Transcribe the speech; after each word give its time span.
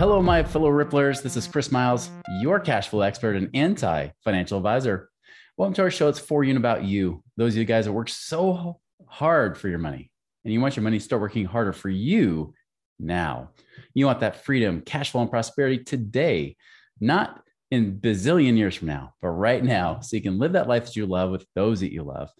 Hello, 0.00 0.22
my 0.22 0.42
fellow 0.42 0.70
Ripplers. 0.70 1.20
This 1.20 1.36
is 1.36 1.46
Chris 1.46 1.70
Miles, 1.70 2.08
your 2.40 2.58
cash 2.58 2.88
flow 2.88 3.02
expert 3.02 3.36
and 3.36 3.50
anti 3.52 4.08
financial 4.24 4.56
advisor. 4.56 5.10
Welcome 5.58 5.74
to 5.74 5.82
our 5.82 5.90
show. 5.90 6.08
It's 6.08 6.18
for 6.18 6.42
you 6.42 6.52
and 6.52 6.56
about 6.56 6.84
you. 6.84 7.22
Those 7.36 7.52
of 7.52 7.58
you 7.58 7.66
guys 7.66 7.84
that 7.84 7.92
work 7.92 8.08
so 8.08 8.80
hard 9.06 9.58
for 9.58 9.68
your 9.68 9.78
money 9.78 10.10
and 10.42 10.54
you 10.54 10.60
want 10.62 10.74
your 10.74 10.84
money 10.84 10.98
to 10.98 11.04
start 11.04 11.20
working 11.20 11.44
harder 11.44 11.74
for 11.74 11.90
you 11.90 12.54
now. 12.98 13.50
You 13.92 14.06
want 14.06 14.20
that 14.20 14.42
freedom, 14.42 14.80
cash 14.80 15.10
flow, 15.10 15.20
and 15.20 15.30
prosperity 15.30 15.84
today, 15.84 16.56
not 16.98 17.42
in 17.70 18.00
bazillion 18.00 18.56
years 18.56 18.76
from 18.76 18.88
now, 18.88 19.12
but 19.20 19.28
right 19.28 19.62
now, 19.62 20.00
so 20.00 20.16
you 20.16 20.22
can 20.22 20.38
live 20.38 20.52
that 20.52 20.66
life 20.66 20.86
that 20.86 20.96
you 20.96 21.04
love 21.04 21.30
with 21.30 21.44
those 21.54 21.80
that 21.80 21.92
you 21.92 22.04
love. 22.04 22.30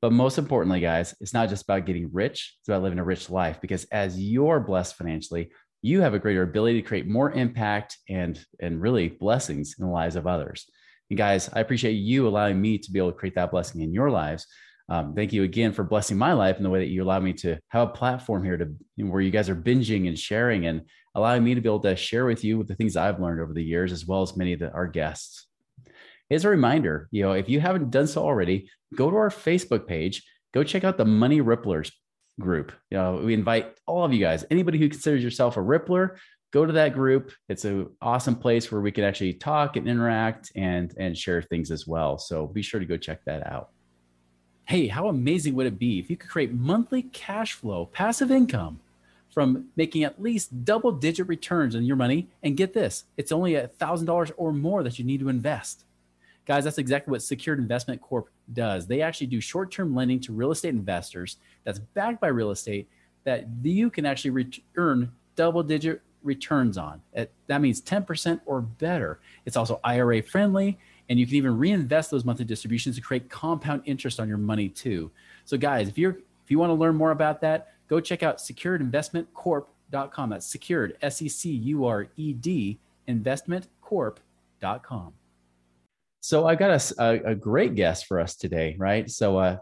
But 0.00 0.12
most 0.12 0.38
importantly, 0.38 0.80
guys, 0.80 1.14
it's 1.20 1.34
not 1.34 1.50
just 1.50 1.64
about 1.64 1.84
getting 1.84 2.10
rich, 2.10 2.56
it's 2.60 2.68
about 2.70 2.82
living 2.82 2.98
a 2.98 3.04
rich 3.04 3.28
life 3.28 3.60
because 3.60 3.84
as 3.92 4.18
you're 4.18 4.60
blessed 4.60 4.96
financially, 4.96 5.52
you 5.82 6.00
have 6.00 6.14
a 6.14 6.18
greater 6.18 6.42
ability 6.42 6.80
to 6.80 6.88
create 6.88 7.06
more 7.06 7.32
impact 7.32 7.98
and 8.08 8.42
and 8.60 8.80
really 8.80 9.08
blessings 9.08 9.74
in 9.78 9.84
the 9.84 9.92
lives 9.92 10.16
of 10.16 10.26
others. 10.26 10.66
And 11.10 11.18
guys, 11.18 11.50
I 11.52 11.60
appreciate 11.60 11.94
you 11.94 12.26
allowing 12.26 12.60
me 12.60 12.78
to 12.78 12.90
be 12.90 12.98
able 12.98 13.12
to 13.12 13.18
create 13.18 13.34
that 13.34 13.50
blessing 13.50 13.82
in 13.82 13.92
your 13.92 14.10
lives. 14.10 14.46
Um, 14.88 15.14
thank 15.14 15.32
you 15.32 15.42
again 15.42 15.72
for 15.72 15.84
blessing 15.84 16.16
my 16.16 16.32
life 16.32 16.56
in 16.56 16.62
the 16.62 16.70
way 16.70 16.80
that 16.80 16.90
you 16.90 17.02
allow 17.02 17.20
me 17.20 17.32
to 17.34 17.58
have 17.68 17.88
a 17.88 17.92
platform 17.92 18.44
here 18.44 18.56
to 18.56 18.74
where 19.04 19.20
you 19.20 19.30
guys 19.30 19.48
are 19.48 19.56
binging 19.56 20.08
and 20.08 20.18
sharing 20.18 20.66
and 20.66 20.82
allowing 21.14 21.44
me 21.44 21.54
to 21.54 21.60
be 21.60 21.68
able 21.68 21.80
to 21.80 21.96
share 21.96 22.24
with 22.24 22.44
you 22.44 22.62
the 22.62 22.74
things 22.74 22.96
I've 22.96 23.20
learned 23.20 23.40
over 23.40 23.52
the 23.52 23.62
years, 23.62 23.92
as 23.92 24.06
well 24.06 24.22
as 24.22 24.36
many 24.36 24.52
of 24.54 24.60
the, 24.60 24.72
our 24.72 24.86
guests. 24.86 25.46
As 26.30 26.44
a 26.44 26.48
reminder, 26.48 27.08
you 27.10 27.22
know, 27.22 27.32
if 27.32 27.48
you 27.48 27.60
haven't 27.60 27.90
done 27.90 28.06
so 28.06 28.22
already, 28.22 28.70
go 28.94 29.10
to 29.10 29.16
our 29.16 29.30
Facebook 29.30 29.86
page, 29.86 30.24
go 30.54 30.64
check 30.64 30.84
out 30.84 30.96
the 30.96 31.04
Money 31.04 31.40
Ripplers 31.40 31.92
group. 32.40 32.72
You 32.90 32.98
know, 32.98 33.16
we 33.16 33.34
invite 33.34 33.76
all 33.86 34.04
of 34.04 34.12
you 34.12 34.20
guys, 34.20 34.44
anybody 34.50 34.78
who 34.78 34.88
considers 34.88 35.22
yourself 35.22 35.56
a 35.56 35.60
Rippler, 35.60 36.16
go 36.52 36.66
to 36.66 36.72
that 36.74 36.94
group. 36.94 37.32
It's 37.48 37.64
an 37.64 37.88
awesome 38.00 38.36
place 38.36 38.70
where 38.70 38.80
we 38.80 38.92
can 38.92 39.04
actually 39.04 39.34
talk 39.34 39.76
and 39.76 39.88
interact 39.88 40.52
and 40.54 40.94
and 40.98 41.16
share 41.16 41.42
things 41.42 41.70
as 41.70 41.86
well. 41.86 42.18
So 42.18 42.46
be 42.46 42.62
sure 42.62 42.80
to 42.80 42.86
go 42.86 42.96
check 42.96 43.24
that 43.24 43.46
out. 43.46 43.70
Hey, 44.64 44.86
how 44.86 45.08
amazing 45.08 45.54
would 45.54 45.66
it 45.66 45.78
be 45.78 45.98
if 45.98 46.08
you 46.08 46.16
could 46.16 46.30
create 46.30 46.52
monthly 46.52 47.02
cash 47.02 47.54
flow, 47.54 47.86
passive 47.86 48.30
income 48.30 48.80
from 49.30 49.66
making 49.76 50.04
at 50.04 50.22
least 50.22 50.64
double 50.64 50.92
digit 50.92 51.26
returns 51.26 51.74
on 51.74 51.84
your 51.84 51.96
money? 51.96 52.28
And 52.42 52.56
get 52.56 52.72
this, 52.72 53.04
it's 53.16 53.32
only 53.32 53.56
a 53.56 53.68
$1,000 53.68 54.32
or 54.36 54.52
more 54.52 54.82
that 54.82 54.98
you 54.98 55.04
need 55.04 55.20
to 55.20 55.28
invest. 55.28 55.84
Guys, 56.46 56.64
that's 56.64 56.78
exactly 56.78 57.10
what 57.10 57.22
Secured 57.22 57.58
Investment 57.58 58.00
Corp 58.00 58.28
does. 58.54 58.86
They 58.86 59.00
actually 59.00 59.28
do 59.28 59.40
short 59.40 59.70
term 59.70 59.94
lending 59.94 60.20
to 60.20 60.32
real 60.32 60.50
estate 60.50 60.70
investors 60.70 61.36
that's 61.64 61.78
backed 61.78 62.20
by 62.20 62.28
real 62.28 62.50
estate 62.50 62.88
that 63.24 63.46
you 63.62 63.90
can 63.90 64.06
actually 64.06 64.30
re- 64.30 64.64
earn 64.76 65.12
double 65.36 65.62
digit 65.62 66.02
returns 66.22 66.78
on. 66.78 67.00
That 67.46 67.60
means 67.60 67.80
10% 67.80 68.40
or 68.46 68.60
better. 68.60 69.20
It's 69.44 69.56
also 69.56 69.80
IRA 69.84 70.22
friendly, 70.22 70.78
and 71.08 71.18
you 71.18 71.26
can 71.26 71.36
even 71.36 71.58
reinvest 71.58 72.10
those 72.10 72.24
monthly 72.24 72.44
distributions 72.44 72.96
to 72.96 73.02
create 73.02 73.28
compound 73.28 73.82
interest 73.84 74.20
on 74.20 74.28
your 74.28 74.38
money 74.38 74.68
too. 74.68 75.10
So, 75.44 75.56
guys, 75.56 75.88
if 75.88 75.98
you're 75.98 76.18
if 76.44 76.50
you 76.50 76.58
want 76.58 76.70
to 76.70 76.74
learn 76.74 76.96
more 76.96 77.12
about 77.12 77.40
that, 77.42 77.74
go 77.88 78.00
check 78.00 78.22
out 78.22 78.38
securedinvestmentcorp.com. 78.38 80.30
That's 80.30 80.46
secured, 80.46 80.96
S 81.02 81.22
E 81.22 81.28
C 81.28 81.50
U 81.50 81.86
R 81.86 82.08
E 82.16 82.32
D, 82.32 82.78
investmentcorp.com. 83.08 85.12
So 86.22 86.46
I've 86.46 86.58
got 86.58 86.92
a, 86.98 87.30
a, 87.30 87.34
great 87.34 87.74
guest 87.74 88.06
for 88.06 88.20
us 88.20 88.36
today, 88.36 88.76
right? 88.78 89.10
So, 89.10 89.38
uh, 89.38 89.56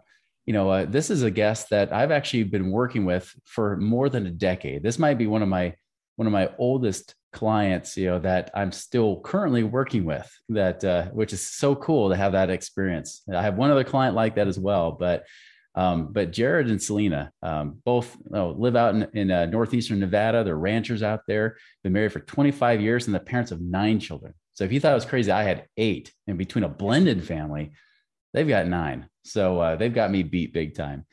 you 0.45 0.53
know, 0.53 0.69
uh, 0.69 0.85
this 0.85 1.09
is 1.09 1.23
a 1.23 1.31
guest 1.31 1.71
that 1.71 1.91
I've 1.91 2.11
actually 2.11 2.45
been 2.45 2.71
working 2.71 3.07
with 3.07 3.35
for 3.47 3.79
more 3.79 4.11
than 4.11 4.27
a 4.27 4.31
decade. 4.31 4.83
This 4.83 4.99
might 4.99 5.17
be 5.17 5.27
one 5.27 5.43
of 5.43 5.49
my 5.49 5.75
one 6.17 6.27
of 6.27 6.35
my 6.35 6.51
oldest 6.59 7.15
clients, 7.33 7.97
you 7.97 8.11
know, 8.11 8.19
that 8.19 8.51
I'm 8.55 8.73
still 8.73 9.21
currently 9.21 9.63
working 9.63 10.05
with. 10.05 10.31
That 10.51 10.85
uh, 10.85 11.07
which 11.07 11.33
is 11.33 11.41
so 11.41 11.75
cool 11.75 12.11
to 12.11 12.17
have 12.17 12.33
that 12.33 12.51
experience. 12.51 13.23
I 13.35 13.41
have 13.41 13.57
one 13.57 13.71
other 13.71 13.85
client 13.85 14.15
like 14.15 14.35
that 14.35 14.47
as 14.47 14.59
well, 14.59 14.93
but 14.93 15.25
um, 15.75 16.13
but 16.13 16.31
Jared 16.31 16.69
and 16.69 16.83
Selena 16.83 17.33
um, 17.43 17.79
both 17.87 18.19
live 18.29 18.77
out 18.77 18.95
in, 18.95 19.09
in 19.15 19.31
uh, 19.31 19.47
northeastern 19.47 20.01
Nevada. 20.01 20.45
They're 20.45 20.59
ranchers 20.59 21.03
out 21.03 21.21
there. 21.27 21.57
Been 21.83 21.95
married 21.95 22.13
for 22.13 22.21
25 22.21 22.83
years, 22.83 23.07
and 23.07 23.15
the 23.15 23.21
parents 23.21 23.51
of 23.51 23.63
nine 23.63 23.99
children. 23.99 24.35
So 24.61 24.65
if 24.65 24.73
you 24.73 24.79
thought 24.79 24.93
it 24.93 24.97
was 24.97 25.07
crazy, 25.07 25.33
I 25.33 25.43
had 25.43 25.65
eight, 25.79 26.13
and 26.27 26.37
between 26.37 26.65
a 26.65 26.69
blended 26.69 27.25
family, 27.25 27.71
they've 28.35 28.47
got 28.47 28.67
nine. 28.67 29.09
So 29.25 29.59
uh, 29.59 29.77
they've 29.77 29.95
got 29.95 30.11
me 30.11 30.23
beat 30.23 30.53
big 30.53 30.75
time. 30.75 31.07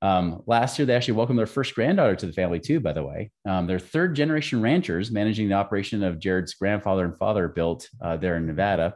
Um, 0.00 0.42
last 0.46 0.78
year, 0.78 0.86
they 0.86 0.94
actually 0.94 1.12
welcomed 1.12 1.38
their 1.38 1.44
first 1.44 1.74
granddaughter 1.74 2.16
to 2.16 2.24
the 2.24 2.32
family, 2.32 2.60
too, 2.60 2.80
by 2.80 2.94
the 2.94 3.04
way. 3.04 3.30
Um, 3.46 3.66
they're 3.66 3.78
third 3.78 4.16
generation 4.16 4.62
ranchers 4.62 5.10
managing 5.10 5.50
the 5.50 5.54
operation 5.54 6.02
of 6.02 6.18
Jared's 6.18 6.54
grandfather 6.54 7.04
and 7.04 7.14
father 7.18 7.46
built 7.46 7.90
uh, 8.02 8.16
there 8.16 8.38
in 8.38 8.46
Nevada. 8.46 8.94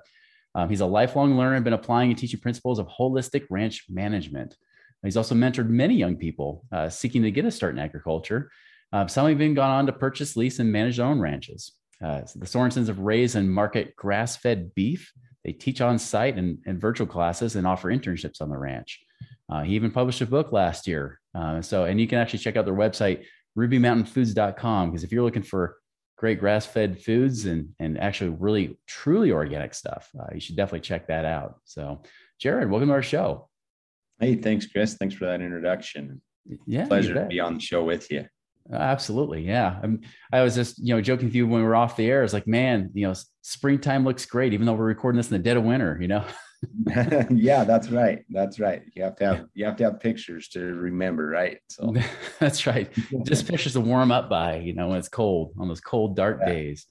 Um, 0.55 0.71
he's 0.71 0.81
a 0.81 0.87
lifelong 0.87 1.37
learner 1.37 1.57
and 1.57 1.65
been 1.65 1.75
applying 1.75 2.09
and 2.09 2.19
teaching 2.19 2.41
principles 2.41 2.79
of 2.79 2.89
holistic 2.89 3.45
ranch 3.51 3.85
management. 3.91 4.57
He's 5.03 5.19
also 5.19 5.35
mentored 5.35 5.69
many 5.69 5.97
young 5.97 6.17
people 6.17 6.65
uh, 6.73 6.89
seeking 6.89 7.25
to 7.25 7.31
get 7.31 7.45
a 7.45 7.51
start 7.51 7.75
in 7.75 7.79
agriculture. 7.79 8.51
Uh, 8.91 9.07
some 9.07 9.27
have 9.27 9.39
even 9.39 9.53
gone 9.53 9.71
on 9.71 9.85
to 9.85 9.93
purchase, 9.93 10.35
lease, 10.35 10.61
and 10.61 10.73
manage 10.73 10.97
their 10.97 11.05
own 11.05 11.21
ranches. 11.21 11.73
Uh, 12.05 12.25
so 12.25 12.39
the 12.39 12.47
Sorensens 12.47 12.87
have 12.87 13.01
raised 13.01 13.37
and 13.37 13.53
market 13.53 13.97
grass 13.97 14.37
fed 14.37 14.75
beef. 14.75 15.13
They 15.45 15.53
teach 15.53 15.81
on 15.81 15.99
site 15.99 16.37
and, 16.37 16.59
and 16.67 16.81
virtual 16.81 17.07
classes 17.07 17.57
and 17.57 17.67
offer 17.67 17.89
internships 17.89 18.41
on 18.41 18.51
the 18.51 18.59
ranch. 18.59 19.01
Uh, 19.51 19.63
he 19.63 19.75
even 19.75 19.91
published 19.91 20.21
a 20.21 20.27
book 20.27 20.53
last 20.53 20.87
year. 20.87 21.21
Uh, 21.35 21.63
so, 21.63 21.85
and 21.85 22.01
you 22.01 22.07
can 22.07 22.19
actually 22.19 22.39
check 22.41 22.57
out 22.57 22.65
their 22.65 22.75
website, 22.75 23.25
rubymountainfoods.com, 23.57 24.91
because 24.91 25.05
if 25.05 25.13
you're 25.13 25.25
looking 25.25 25.43
for 25.43 25.77
great 26.17 26.39
grass 26.39 26.67
fed 26.67 27.01
foods 27.01 27.47
and, 27.47 27.71
and 27.79 27.99
actually 27.99 28.31
really, 28.31 28.79
truly 28.87 29.33
organic 29.33 29.73
stuff, 29.73 30.11
uh, 30.21 30.27
you 30.35 30.41
should 30.41 30.57
definitely 30.57 30.81
check 30.81 31.07
that 31.07 31.25
out. 31.25 31.61
So, 31.65 32.03
Jared, 32.39 32.71
welcome 32.71 32.89
to 32.89 32.95
our 32.95 33.03
show. 33.03 33.49
Hey, 34.21 34.35
thanks, 34.35 34.67
Chris. 34.67 34.95
Thanks 34.95 35.15
for 35.15 35.27
that 35.27 35.41
introduction. 35.41 36.21
Yeah. 36.67 36.87
Pleasure 36.87 37.15
to 37.15 37.27
be 37.27 37.41
on 37.41 37.55
the 37.55 37.61
show 37.61 37.85
with 37.85 38.11
you. 38.11 38.27
Absolutely. 38.73 39.47
Yeah. 39.47 39.79
I'm, 39.83 40.01
I 40.33 40.43
was 40.43 40.55
just, 40.55 40.79
you 40.79 40.95
know, 40.95 41.01
joking 41.01 41.27
with 41.27 41.35
you 41.35 41.47
when 41.47 41.63
we 41.63 41.67
were 41.67 41.77
off 41.77 41.97
the 41.97 42.07
air. 42.07 42.23
It's 42.23 42.33
like, 42.35 42.47
man, 42.47 42.91
you 42.95 43.07
know, 43.07 43.15
springtime 43.43 44.05
looks 44.05 44.27
great, 44.27 44.53
even 44.53 44.67
though 44.67 44.75
we're 44.75 44.85
recording 44.85 45.17
this 45.17 45.31
in 45.31 45.37
the 45.37 45.43
dead 45.43 45.57
of 45.57 45.65
winter, 45.65 45.99
you 46.01 46.09
know? 46.09 46.25
yeah, 47.31 47.65
that's 47.65 47.89
right. 47.89 48.25
That's 48.29 48.59
right. 48.59 48.83
You 48.95 49.05
have 49.05 49.17
to 49.17 49.25
have, 49.25 49.47
you 49.55 49.65
have 49.65 49.77
to 49.77 49.85
have 49.85 50.01
pictures 50.01 50.49
to 50.49 50.61
remember. 50.61 51.29
Right. 51.29 51.59
So 51.71 51.95
that's 52.41 52.67
right. 52.67 52.91
Just 53.25 53.49
pictures 53.49 53.73
to 53.75 53.81
warm 53.81 54.13
up 54.13 54.29
by, 54.29 54.57
you 54.57 54.75
know, 54.75 54.89
when 54.89 54.99
it's 54.99 55.09
cold 55.09 55.55
on 55.59 55.69
those 55.69 55.81
cold, 55.81 56.17
dark 56.17 56.41
yeah. 56.43 56.53
days. 56.53 56.87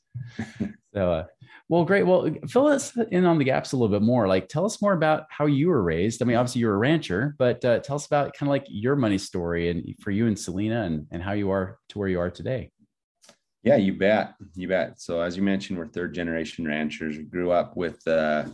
So, 0.94 1.12
uh, 1.12 1.26
well, 1.70 1.84
great. 1.84 2.04
Well, 2.04 2.30
fill 2.48 2.68
us 2.68 2.96
in 3.12 3.26
on 3.26 3.38
the 3.38 3.44
gaps 3.44 3.74
a 3.74 3.78
little 3.78 3.94
bit 3.94 4.06
more. 4.06 4.28
Like, 4.28 4.48
tell 4.48 4.66
us 4.66 4.82
more 4.82 4.94
about 4.94 5.26
how 5.30 5.48
you 5.48 5.68
were 5.68 5.84
raised. 5.84 6.22
I 6.22 6.26
mean, 6.26 6.38
obviously 6.38 6.62
you 6.62 6.68
were 6.68 6.76
a 6.76 6.78
rancher, 6.78 7.36
but 7.38 7.64
uh, 7.66 7.80
tell 7.80 7.98
us 7.98 8.06
about 8.06 8.34
kind 8.34 8.48
of 8.48 8.52
like 8.52 8.66
your 8.70 8.96
money 8.96 9.18
story 9.18 9.70
and 9.70 9.94
for 10.00 10.12
you 10.12 10.28
and 10.28 10.40
Selena 10.40 10.84
and, 10.84 11.08
and 11.12 11.22
how 11.22 11.34
you 11.34 11.52
are 11.52 11.78
to 11.90 12.00
where 12.00 12.08
you 12.08 12.22
are 12.22 12.30
today. 12.30 12.72
Yeah, 13.64 13.76
you 13.76 13.94
bet. 13.94 14.36
You 14.56 14.70
bet. 14.70 15.02
So 15.02 15.20
as 15.20 15.36
you 15.36 15.44
mentioned, 15.44 15.78
we're 15.78 15.88
third 15.88 16.14
generation 16.14 16.66
ranchers. 16.66 17.18
We 17.18 17.24
grew 17.24 17.52
up 17.52 17.76
with, 17.76 18.06
uh, 18.08 18.46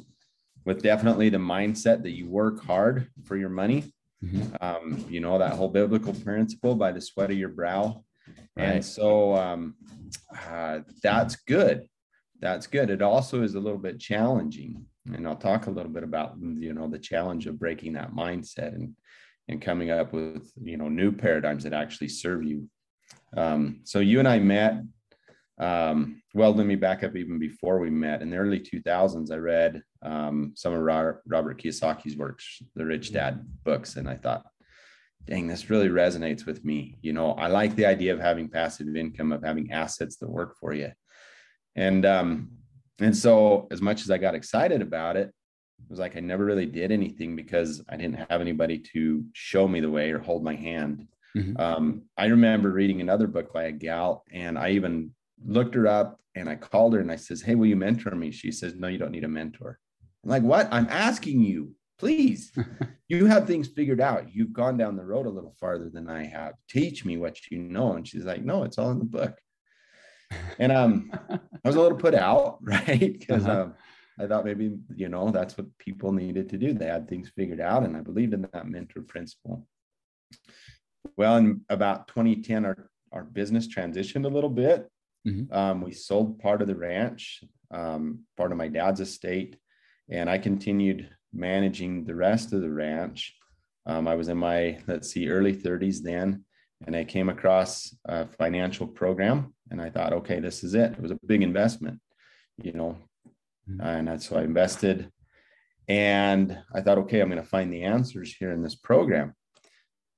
with 0.66 0.82
definitely 0.82 1.30
the 1.30 1.38
mindset 1.38 2.02
that 2.02 2.12
you 2.12 2.28
work 2.28 2.64
hard 2.64 3.10
for 3.26 3.38
your 3.38 3.50
money. 3.50 3.94
Mm-hmm. 4.26 4.56
Um, 4.60 5.06
you 5.08 5.20
know, 5.20 5.38
that 5.38 5.54
whole 5.54 5.70
biblical 5.70 6.14
principle 6.14 6.74
by 6.74 6.92
the 6.92 7.02
sweat 7.02 7.30
of 7.30 7.38
your 7.38 7.50
brow. 7.50 8.04
Right. 8.58 8.64
And 8.66 8.86
so 8.86 9.36
um, 9.36 9.76
uh, 10.50 10.80
that's 11.04 11.36
good 11.36 11.88
that's 12.44 12.68
good. 12.68 12.90
It 12.90 13.02
also 13.02 13.42
is 13.42 13.56
a 13.56 13.60
little 13.60 13.80
bit 13.80 14.02
challenging. 14.02 14.86
And 15.14 15.26
I'll 15.26 15.36
talk 15.38 15.68
a 15.68 15.72
little 15.72 15.92
bit 15.92 16.04
about, 16.04 16.36
you 16.42 16.74
know, 16.74 16.90
the 16.90 17.00
challenge 17.00 17.48
of 17.48 17.58
breaking 17.58 17.94
that 17.94 18.12
mindset 18.12 18.76
and, 18.76 18.96
and 19.48 19.62
coming 19.62 19.92
up 19.92 20.12
with, 20.12 20.52
you 20.62 20.76
know, 20.76 20.90
new 20.90 21.14
paradigms 21.14 21.64
that 21.64 21.72
actually 21.72 22.10
serve 22.10 22.44
you. 22.44 22.70
Um, 23.38 23.80
so 23.86 24.00
you 24.00 24.20
and 24.20 24.28
I 24.28 24.40
met, 24.40 24.82
um, 25.58 26.22
well, 26.34 26.54
let 26.54 26.68
me 26.68 26.76
back 26.76 27.04
up 27.04 27.16
even 27.16 27.40
before 27.40 27.80
we 27.80 27.90
met 27.90 28.22
in 28.22 28.30
the 28.30 28.38
early 28.38 28.60
2000s, 28.60 29.32
I 29.32 29.38
read 29.38 29.82
um, 30.02 30.52
some 30.56 30.74
of 30.74 30.82
Robert 30.82 31.24
Kiyosaki's 31.62 32.18
works, 32.18 32.62
the 32.76 32.86
Rich 32.86 33.14
Dad 33.14 33.46
books. 33.64 33.96
And 33.96 34.10
I 34.10 34.16
thought, 34.16 34.44
dang, 35.26 35.48
this 35.48 35.70
really 35.70 35.88
resonates 35.88 36.46
with 36.46 36.66
me. 36.66 36.98
You 37.02 37.14
know, 37.14 37.32
I 37.32 37.48
like 37.48 37.74
the 37.78 37.86
idea 37.86 38.14
of 38.14 38.20
having 38.20 38.50
passive 38.50 38.94
income, 38.98 39.32
of 39.32 39.44
having 39.44 39.72
assets 39.72 40.18
that 40.18 40.30
work 40.30 40.58
for 40.60 40.74
you. 40.74 40.92
And 41.76 42.06
um, 42.06 42.50
and 43.00 43.16
so 43.16 43.68
as 43.72 43.82
much 43.82 44.02
as 44.02 44.12
I 44.12 44.18
got 44.18 44.36
excited 44.36 44.82
about 44.82 45.18
it, 45.18 45.28
it 45.80 45.90
was 45.90 46.00
like 46.00 46.16
I 46.16 46.20
never 46.20 46.46
really 46.46 46.66
did 46.66 46.92
anything 46.92 47.36
because 47.36 47.84
I 47.90 47.98
didn't 47.98 48.30
have 48.30 48.42
anybody 48.42 48.80
to 48.94 49.24
show 49.34 49.68
me 49.68 49.80
the 49.80 49.92
way 49.92 50.12
or 50.12 50.20
hold 50.20 50.44
my 50.44 50.56
hand. 50.56 51.08
Mm-hmm. 51.36 51.60
Um, 51.60 52.04
I 52.18 52.26
remember 52.26 52.72
reading 52.72 53.02
another 53.02 53.28
book 53.28 53.52
by 53.52 53.64
a 53.64 53.72
gal, 53.72 54.24
and 54.32 54.58
I 54.58 54.72
even 54.72 55.12
looked 55.46 55.76
her 55.76 55.88
up 55.88 56.20
and 56.36 56.50
I 56.50 56.56
called 56.56 56.94
her 56.94 57.00
and 57.00 57.12
I 57.12 57.16
says, 57.16 57.42
"Hey, 57.42 57.56
will 57.56 57.66
you 57.66 57.76
mentor 57.76 58.16
me?" 58.16 58.32
She 58.32 58.52
says, 58.52 58.76
"No, 58.76 58.88
you 58.88 58.98
don't 58.98 59.12
need 59.12 59.24
a 59.24 59.30
mentor." 59.30 59.80
I'm 60.24 60.30
like, 60.30 60.44
"What? 60.44 60.68
I'm 60.72 60.88
asking 60.90 61.42
you, 61.42 61.76
please. 61.98 62.52
you 63.08 63.26
have 63.26 63.48
things 63.48 63.68
figured 63.68 64.02
out. 64.02 64.34
You've 64.34 64.54
gone 64.54 64.78
down 64.78 64.96
the 64.96 65.06
road 65.06 65.26
a 65.26 65.32
little 65.32 65.56
farther 65.60 65.90
than 65.90 66.08
I 66.08 66.26
have. 66.26 66.54
Teach 66.70 67.04
me 67.04 67.18
what 67.18 67.38
you 67.50 67.60
know." 67.60 67.94
And 67.94 68.08
she's 68.08 68.26
like, 68.26 68.44
"No, 68.44 68.64
it's 68.64 68.78
all 68.78 68.92
in 68.92 69.00
the 69.00 69.06
book." 69.06 69.38
And 70.60 70.72
um, 70.72 71.12
I 71.30 71.40
was 71.64 71.76
a 71.76 71.82
little 71.82 71.98
put 71.98 72.16
out, 72.16 72.60
right? 72.62 73.20
Because 73.20 73.46
uh-huh. 73.46 73.62
um, 73.64 73.74
I 74.20 74.28
thought 74.28 74.46
maybe 74.46 74.78
you 74.96 75.10
know 75.10 75.30
that's 75.32 75.58
what 75.58 75.78
people 75.78 76.12
needed 76.12 76.50
to 76.50 76.58
do. 76.58 76.74
They 76.74 76.88
had 76.88 77.08
things 77.08 77.32
figured 77.36 77.62
out, 77.62 77.84
and 77.84 77.98
I 77.98 78.02
believed 78.02 78.34
in 78.34 78.48
that 78.54 78.68
mentor 78.68 79.02
principle. 79.02 79.68
Well, 81.18 81.38
in 81.38 81.62
about 81.70 82.08
2010, 82.08 82.66
our 82.66 82.90
our 83.12 83.24
business 83.24 83.68
transitioned 83.68 84.26
a 84.26 84.30
little 84.30 84.50
bit. 84.50 84.90
Mm-hmm. 85.28 85.54
Um, 85.54 85.82
we 85.82 85.94
sold 85.94 86.40
part 86.40 86.62
of 86.62 86.68
the 86.68 86.76
ranch, 86.76 87.44
um, 87.72 88.26
part 88.36 88.52
of 88.52 88.58
my 88.58 88.68
dad's 88.68 89.00
estate, 89.00 89.58
and 90.10 90.30
I 90.30 90.38
continued 90.38 91.10
managing 91.32 92.06
the 92.06 92.16
rest 92.16 92.54
of 92.54 92.62
the 92.62 92.72
ranch. 92.72 93.36
Um, 93.86 94.08
I 94.08 94.16
was 94.16 94.28
in 94.28 94.38
my 94.38 94.80
let's 94.88 95.12
see 95.12 95.30
early 95.30 95.56
30s 95.56 96.02
then, 96.02 96.46
and 96.86 96.96
I 96.96 97.04
came 97.04 97.30
across 97.30 97.96
a 98.06 98.28
financial 98.28 98.88
program, 98.88 99.54
and 99.72 99.82
I 99.82 99.90
thought, 99.90 100.14
okay, 100.14 100.40
this 100.40 100.64
is 100.64 100.74
it. 100.74 100.92
It 100.94 101.02
was 101.02 101.12
a 101.12 101.20
big 101.26 101.42
investment, 101.42 102.00
you 102.62 102.74
know, 102.74 102.98
mm-hmm. 103.70 103.82
and 103.82 104.22
so 104.22 104.38
I 104.38 104.44
invested, 104.44 105.12
and 105.88 106.58
I 106.74 106.82
thought, 106.82 106.98
okay, 107.00 107.22
I'm 107.22 107.30
going 107.30 107.42
to 107.42 107.48
find 107.48 107.72
the 107.72 107.84
answers 107.84 108.34
here 108.34 108.52
in 108.52 108.62
this 108.62 108.76
program, 108.76 109.34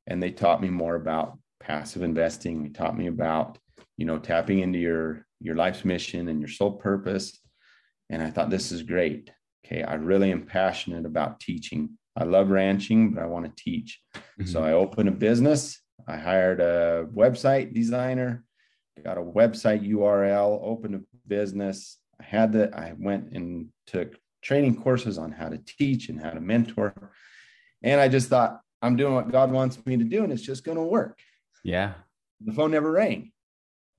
and 0.08 0.22
they 0.22 0.32
taught 0.32 0.62
me 0.62 0.70
more 0.70 0.96
about 0.96 1.38
passive 1.60 2.04
investing. 2.04 2.64
They 2.64 2.70
taught 2.70 2.98
me 2.98 3.08
about, 3.08 3.58
you 3.98 4.06
know, 4.06 4.20
tapping 4.20 4.60
into 4.60 4.80
your 4.80 5.26
your 5.40 5.56
life's 5.56 5.86
mission 5.86 6.28
and 6.28 6.40
your 6.40 6.50
sole 6.50 6.74
purpose, 6.74 7.40
and 8.10 8.22
I 8.22 8.30
thought 8.32 8.50
this 8.50 8.72
is 8.72 8.84
great. 8.84 9.32
Okay, 9.66 9.82
I 9.84 9.96
really 9.96 10.32
am 10.32 10.46
passionate 10.46 11.06
about 11.06 11.40
teaching. 11.40 11.98
I 12.16 12.24
love 12.24 12.50
ranching, 12.50 13.14
but 13.14 13.24
I 13.24 13.26
want 13.26 13.46
to 13.46 13.64
teach. 13.64 14.00
Mm-hmm. 14.16 14.46
So 14.46 14.64
I 14.64 14.72
opened 14.72 15.10
a 15.10 15.12
business 15.12 15.82
I 16.08 16.18
hired 16.18 16.60
a 16.60 17.08
website 17.14 17.74
designer, 17.74 18.44
got 19.04 19.18
a 19.18 19.22
website 19.22 19.88
URL, 19.88 20.60
opened 20.64 20.96
a 20.96 21.02
business. 21.28 21.98
I 22.20 22.24
had 22.24 22.54
that. 22.54 22.78
I 22.78 22.94
went 22.98 23.32
and 23.34 23.68
took 23.88 24.16
training 24.44 24.82
courses 24.82 25.18
on 25.18 25.32
how 25.32 25.50
to 25.50 25.58
teach 25.58 26.10
and 26.10 26.22
how 26.22 26.32
to 26.32 26.42
mentor. 26.42 27.12
And 27.84 28.00
I 28.00 28.08
just 28.08 28.30
thought, 28.30 28.62
I'm 28.82 28.96
doing 28.96 29.16
what 29.16 29.32
God 29.32 29.52
wants 29.52 29.84
me 29.86 29.98
to 29.98 30.04
do, 30.04 30.24
and 30.24 30.32
it's 30.32 30.42
just 30.42 30.64
going 30.64 30.78
to 30.78 30.84
work. 30.84 31.18
Yeah. 31.64 31.94
The 32.44 32.54
phone 32.54 32.72
never 32.72 32.92
rang 32.92 33.32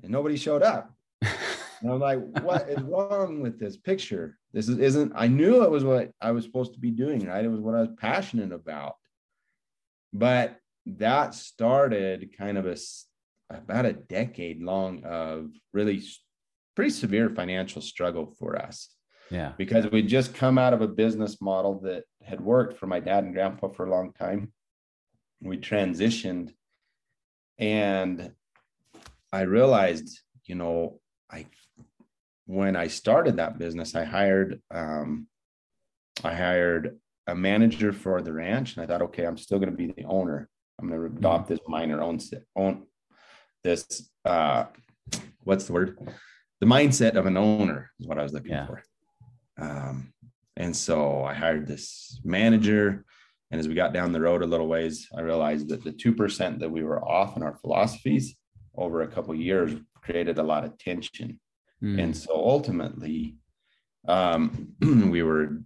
and 0.02 0.12
nobody 0.12 0.36
showed 0.36 0.62
up. 0.62 0.92
And 1.82 1.90
I'm 1.92 2.00
like, 2.00 2.20
what 2.42 2.70
is 2.70 2.80
wrong 2.80 3.42
with 3.42 3.60
this 3.60 3.76
picture? 3.76 4.38
This 4.54 4.66
is, 4.66 4.78
isn't, 4.78 5.12
I 5.14 5.26
knew 5.26 5.62
it 5.62 5.70
was 5.70 5.84
what 5.84 6.10
I 6.22 6.30
was 6.30 6.42
supposed 6.42 6.72
to 6.72 6.80
be 6.80 6.90
doing, 6.90 7.26
right? 7.26 7.44
It 7.44 7.50
was 7.50 7.60
what 7.60 7.74
I 7.74 7.80
was 7.80 7.90
passionate 8.00 8.50
about. 8.50 8.94
But 10.10 10.56
that 10.86 11.34
started 11.34 12.34
kind 12.38 12.56
of 12.56 12.66
a 12.66 12.76
about 13.50 13.86
a 13.86 13.92
decade 13.92 14.62
long 14.62 15.04
of 15.04 15.50
really 15.72 16.02
pretty 16.74 16.90
severe 16.90 17.30
financial 17.30 17.80
struggle 17.80 18.34
for 18.38 18.56
us. 18.56 18.88
Yeah. 19.30 19.52
Because 19.56 19.90
we'd 19.90 20.08
just 20.08 20.34
come 20.34 20.58
out 20.58 20.72
of 20.72 20.82
a 20.82 20.88
business 20.88 21.40
model 21.40 21.80
that 21.80 22.04
had 22.22 22.40
worked 22.40 22.78
for 22.78 22.86
my 22.86 23.00
dad 23.00 23.24
and 23.24 23.34
grandpa 23.34 23.68
for 23.68 23.86
a 23.86 23.90
long 23.90 24.12
time. 24.12 24.52
We 25.40 25.58
transitioned 25.58 26.52
and 27.58 28.32
I 29.32 29.42
realized, 29.42 30.20
you 30.44 30.54
know, 30.54 31.00
I 31.30 31.46
when 32.46 32.76
I 32.76 32.86
started 32.86 33.36
that 33.36 33.58
business, 33.58 33.94
I 33.94 34.04
hired 34.04 34.60
um 34.70 35.26
I 36.22 36.34
hired 36.34 36.98
a 37.26 37.34
manager 37.34 37.92
for 37.92 38.22
the 38.22 38.32
ranch 38.32 38.76
and 38.76 38.84
I 38.84 38.86
thought, 38.86 39.02
okay, 39.02 39.26
I'm 39.26 39.36
still 39.36 39.58
going 39.58 39.70
to 39.70 39.76
be 39.76 39.92
the 39.92 40.04
owner. 40.04 40.48
I'm 40.78 40.88
going 40.88 41.00
to 41.00 41.18
adopt 41.18 41.48
this 41.48 41.60
minor 41.66 42.02
own 42.02 42.18
own 42.54 42.86
this 43.64 44.08
uh, 44.24 44.66
what's 45.44 45.64
the 45.64 45.72
word? 45.72 45.98
The 46.60 46.66
mindset 46.66 47.16
of 47.16 47.26
an 47.26 47.36
owner 47.36 47.90
is 47.98 48.06
what 48.06 48.18
I 48.18 48.22
was 48.22 48.32
looking 48.32 48.52
yeah. 48.52 48.66
for. 48.66 48.82
Um, 49.58 50.12
and 50.56 50.74
so 50.74 51.24
I 51.24 51.34
hired 51.34 51.66
this 51.66 52.20
manager. 52.24 53.04
And 53.50 53.60
as 53.60 53.68
we 53.68 53.74
got 53.74 53.92
down 53.92 54.12
the 54.12 54.20
road 54.20 54.42
a 54.42 54.46
little 54.46 54.66
ways, 54.66 55.08
I 55.16 55.20
realized 55.20 55.68
that 55.68 55.84
the 55.84 55.92
2% 55.92 56.58
that 56.58 56.70
we 56.70 56.82
were 56.82 57.04
off 57.04 57.36
in 57.36 57.42
our 57.42 57.56
philosophies 57.56 58.36
over 58.76 59.02
a 59.02 59.08
couple 59.08 59.34
years 59.34 59.74
created 60.02 60.38
a 60.38 60.42
lot 60.42 60.64
of 60.64 60.78
tension. 60.78 61.40
Mm. 61.82 62.02
And 62.02 62.16
so 62.16 62.34
ultimately, 62.34 63.36
um, 64.08 64.74
we 64.80 65.22
were 65.22 65.58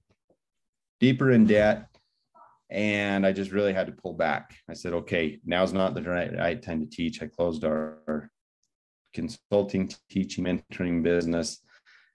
deeper 0.98 1.30
in 1.30 1.46
debt 1.46 1.89
and 2.70 3.26
I 3.26 3.32
just 3.32 3.50
really 3.50 3.72
had 3.72 3.86
to 3.86 3.92
pull 3.92 4.14
back. 4.14 4.54
I 4.68 4.74
said, 4.74 4.92
okay, 4.92 5.40
now's 5.44 5.72
not 5.72 5.94
the 5.94 6.02
right, 6.02 6.62
time 6.62 6.80
to 6.80 6.86
teach. 6.86 7.22
I 7.22 7.26
closed 7.26 7.64
our 7.64 8.30
consulting, 9.12 9.90
teaching, 10.08 10.44
mentoring 10.44 11.02
business. 11.02 11.60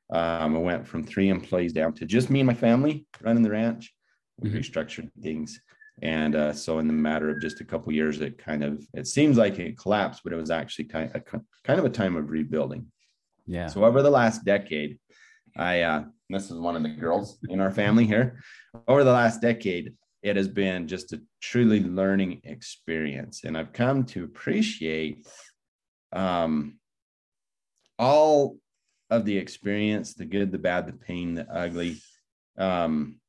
Um, 0.10 0.56
I 0.56 0.60
went 0.60 0.88
from 0.88 1.04
three 1.04 1.30
employees 1.30 1.74
down 1.74 1.94
to 1.96 2.06
just 2.06 2.30
me 2.30 2.40
and 2.40 2.48
my 2.48 2.54
family 2.54 3.06
running 3.22 3.44
the 3.44 3.50
ranch. 3.50 3.94
We 4.40 4.50
mm-hmm. 4.50 4.60
restructured 4.60 5.10
things. 5.22 5.60
And 6.02 6.36
uh, 6.36 6.54
so, 6.54 6.80
in 6.80 6.88
the 6.88 6.94
matter 6.94 7.30
of 7.30 7.42
just 7.42 7.62
a 7.62 7.66
couple 7.66 7.94
years, 7.94 8.20
it 8.20 8.38
kind 8.38 8.64
of 8.64 8.86
it 8.94 9.08
seems 9.08 9.38
like 9.38 9.58
it 9.60 9.78
collapsed, 9.78 10.22
but 10.24 10.34
it 10.34 10.36
was 10.36 10.52
actually 10.52 10.86
kind 10.86 11.10
of, 11.16 11.24
kind 11.64 11.80
of 11.80 11.86
a 11.86 11.90
time 11.90 12.18
of 12.18 12.30
rebuilding. 12.30 12.88
Yeah. 13.48 13.68
So 13.68 13.86
over 13.86 14.02
the 14.02 14.10
last 14.10 14.44
decade, 14.44 15.00
I 15.56 15.82
uh, 15.82 16.04
this 16.30 16.52
is 16.52 16.58
one 16.58 16.76
of 16.76 16.84
the 16.84 16.90
girls 16.90 17.38
in 17.50 17.62
our 17.62 17.72
family 17.72 18.06
here. 18.06 18.42
Over 18.88 19.04
the 19.04 19.14
last 19.14 19.42
decade, 19.42 19.94
it 20.26 20.36
has 20.36 20.48
been 20.48 20.88
just 20.88 21.14
a 21.14 21.22
truly 21.40 21.84
learning 21.84 22.42
experience. 22.46 23.44
And 23.44 23.56
I've 23.56 23.74
come 23.74 24.06
to 24.06 24.24
appreciate 24.24 25.28
um, 26.12 26.80
all 28.00 28.58
of 29.12 29.24
the 29.26 29.38
experience 29.38 30.16
the 30.16 30.26
good, 30.26 30.52
the 30.52 30.58
bad, 30.58 30.88
the 30.88 30.94
pain, 30.94 31.36
the 31.36 31.48
ugly, 31.48 32.02
um, 32.58 33.20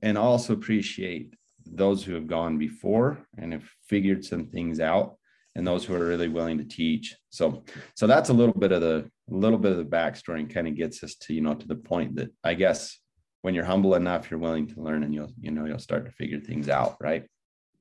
and 0.00 0.16
also 0.16 0.54
appreciate 0.54 1.34
those 1.66 2.02
who 2.02 2.14
have 2.14 2.26
gone 2.26 2.56
before 2.56 3.18
and 3.36 3.52
have 3.52 3.68
figured 3.86 4.24
some 4.24 4.46
things 4.46 4.80
out 4.80 5.16
and 5.54 5.66
those 5.66 5.84
who 5.84 5.94
are 5.94 6.06
really 6.06 6.28
willing 6.28 6.56
to 6.56 6.64
teach 6.64 7.14
so 7.28 7.62
so 7.94 8.06
that's 8.06 8.30
a 8.30 8.32
little 8.32 8.54
bit 8.54 8.72
of 8.72 8.80
the 8.80 9.08
a 9.30 9.34
little 9.34 9.58
bit 9.58 9.72
of 9.72 9.78
the 9.78 9.84
backstory 9.84 10.40
and 10.40 10.54
kind 10.54 10.66
of 10.66 10.74
gets 10.74 11.04
us 11.04 11.16
to 11.16 11.34
you 11.34 11.42
know 11.42 11.54
to 11.54 11.66
the 11.66 11.74
point 11.74 12.14
that 12.14 12.30
i 12.42 12.54
guess 12.54 12.99
when 13.42 13.54
you're 13.54 13.64
humble 13.64 13.94
enough, 13.94 14.30
you're 14.30 14.40
willing 14.40 14.66
to 14.66 14.80
learn 14.80 15.02
and 15.02 15.14
you'll, 15.14 15.32
you 15.40 15.50
know, 15.50 15.64
you'll 15.64 15.78
start 15.78 16.04
to 16.04 16.12
figure 16.12 16.40
things 16.40 16.68
out. 16.68 16.96
Right. 17.00 17.24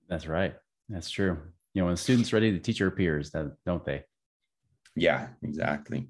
That's 0.07 0.27
right. 0.27 0.55
That's 0.87 1.09
true. 1.09 1.37
You 1.73 1.81
know, 1.81 1.87
when 1.87 1.97
students 1.97 2.33
ready 2.33 2.51
the 2.51 2.59
teacher 2.59 2.87
appears, 2.87 3.31
don't 3.65 3.85
they? 3.85 4.03
Yeah, 4.95 5.27
exactly. 5.43 6.09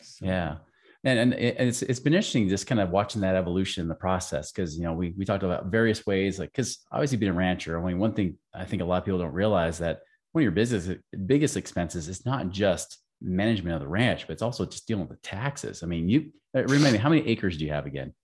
So. 0.00 0.26
Yeah. 0.26 0.56
And, 1.04 1.18
and 1.18 1.34
it's, 1.34 1.82
it's 1.82 1.98
been 1.98 2.14
interesting 2.14 2.48
just 2.48 2.68
kind 2.68 2.80
of 2.80 2.90
watching 2.90 3.22
that 3.22 3.34
evolution 3.34 3.82
in 3.82 3.88
the 3.88 3.94
process. 3.94 4.52
Cause 4.52 4.76
you 4.76 4.84
know, 4.84 4.92
we, 4.92 5.14
we 5.16 5.24
talked 5.24 5.42
about 5.42 5.66
various 5.66 6.06
ways, 6.06 6.38
like, 6.38 6.52
cause 6.54 6.78
obviously 6.92 7.18
being 7.18 7.32
a 7.32 7.34
rancher, 7.34 7.80
I 7.80 7.84
mean, 7.84 7.98
one 7.98 8.12
thing 8.12 8.36
I 8.54 8.64
think 8.64 8.82
a 8.82 8.84
lot 8.84 8.98
of 8.98 9.04
people 9.04 9.18
don't 9.18 9.32
realize 9.32 9.78
that 9.78 10.00
one 10.30 10.42
of 10.42 10.44
your 10.44 10.52
business 10.52 10.96
biggest 11.26 11.56
expenses 11.56 12.08
is 12.08 12.24
not 12.24 12.50
just 12.50 12.98
management 13.20 13.74
of 13.74 13.80
the 13.80 13.88
ranch, 13.88 14.26
but 14.26 14.32
it's 14.32 14.42
also 14.42 14.64
just 14.64 14.86
dealing 14.86 15.06
with 15.06 15.20
the 15.20 15.28
taxes. 15.28 15.82
I 15.82 15.86
mean, 15.86 16.08
you 16.08 16.32
uh, 16.56 16.64
remind 16.64 16.92
me, 16.92 16.98
how 16.98 17.08
many 17.08 17.26
acres 17.28 17.58
do 17.58 17.64
you 17.64 17.72
have 17.72 17.86
again? 17.86 18.14